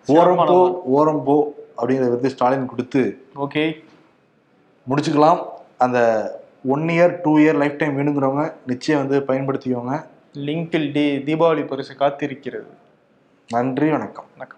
ஓரம் 0.08 0.44
போ 0.46 0.58
ஓரம் 0.98 1.24
போ 1.24 1.38
அப்படிங்கிற 1.78 2.10
விருது 2.10 2.30
ஸ்டாலின் 2.30 2.66
கொடுத்து 2.66 3.02
ஓகே. 3.36 3.64
முடிச்சுக்கலாம். 4.88 5.40
அந்த 5.78 6.00
one 6.64 6.82
year 6.82 7.20
two 7.24 7.38
year 7.38 7.56
life 7.56 7.78
time 7.78 7.98
வேணுங்கிறவங்க 7.98 8.54
நிச்சயம் 8.68 9.08
வந்து 9.08 9.34
பயன்படுத்திக்கோங்க. 9.34 10.06
லிங்கில் 10.34 10.92
டி 10.92 11.18
தீபாவளி 11.18 11.68
பரிசு 11.68 11.94
காத்திருக்கிறது. 11.94 12.68
நன்றி 13.50 13.90
வணக்கம். 13.90 14.26
வணக்கம். 14.32 14.57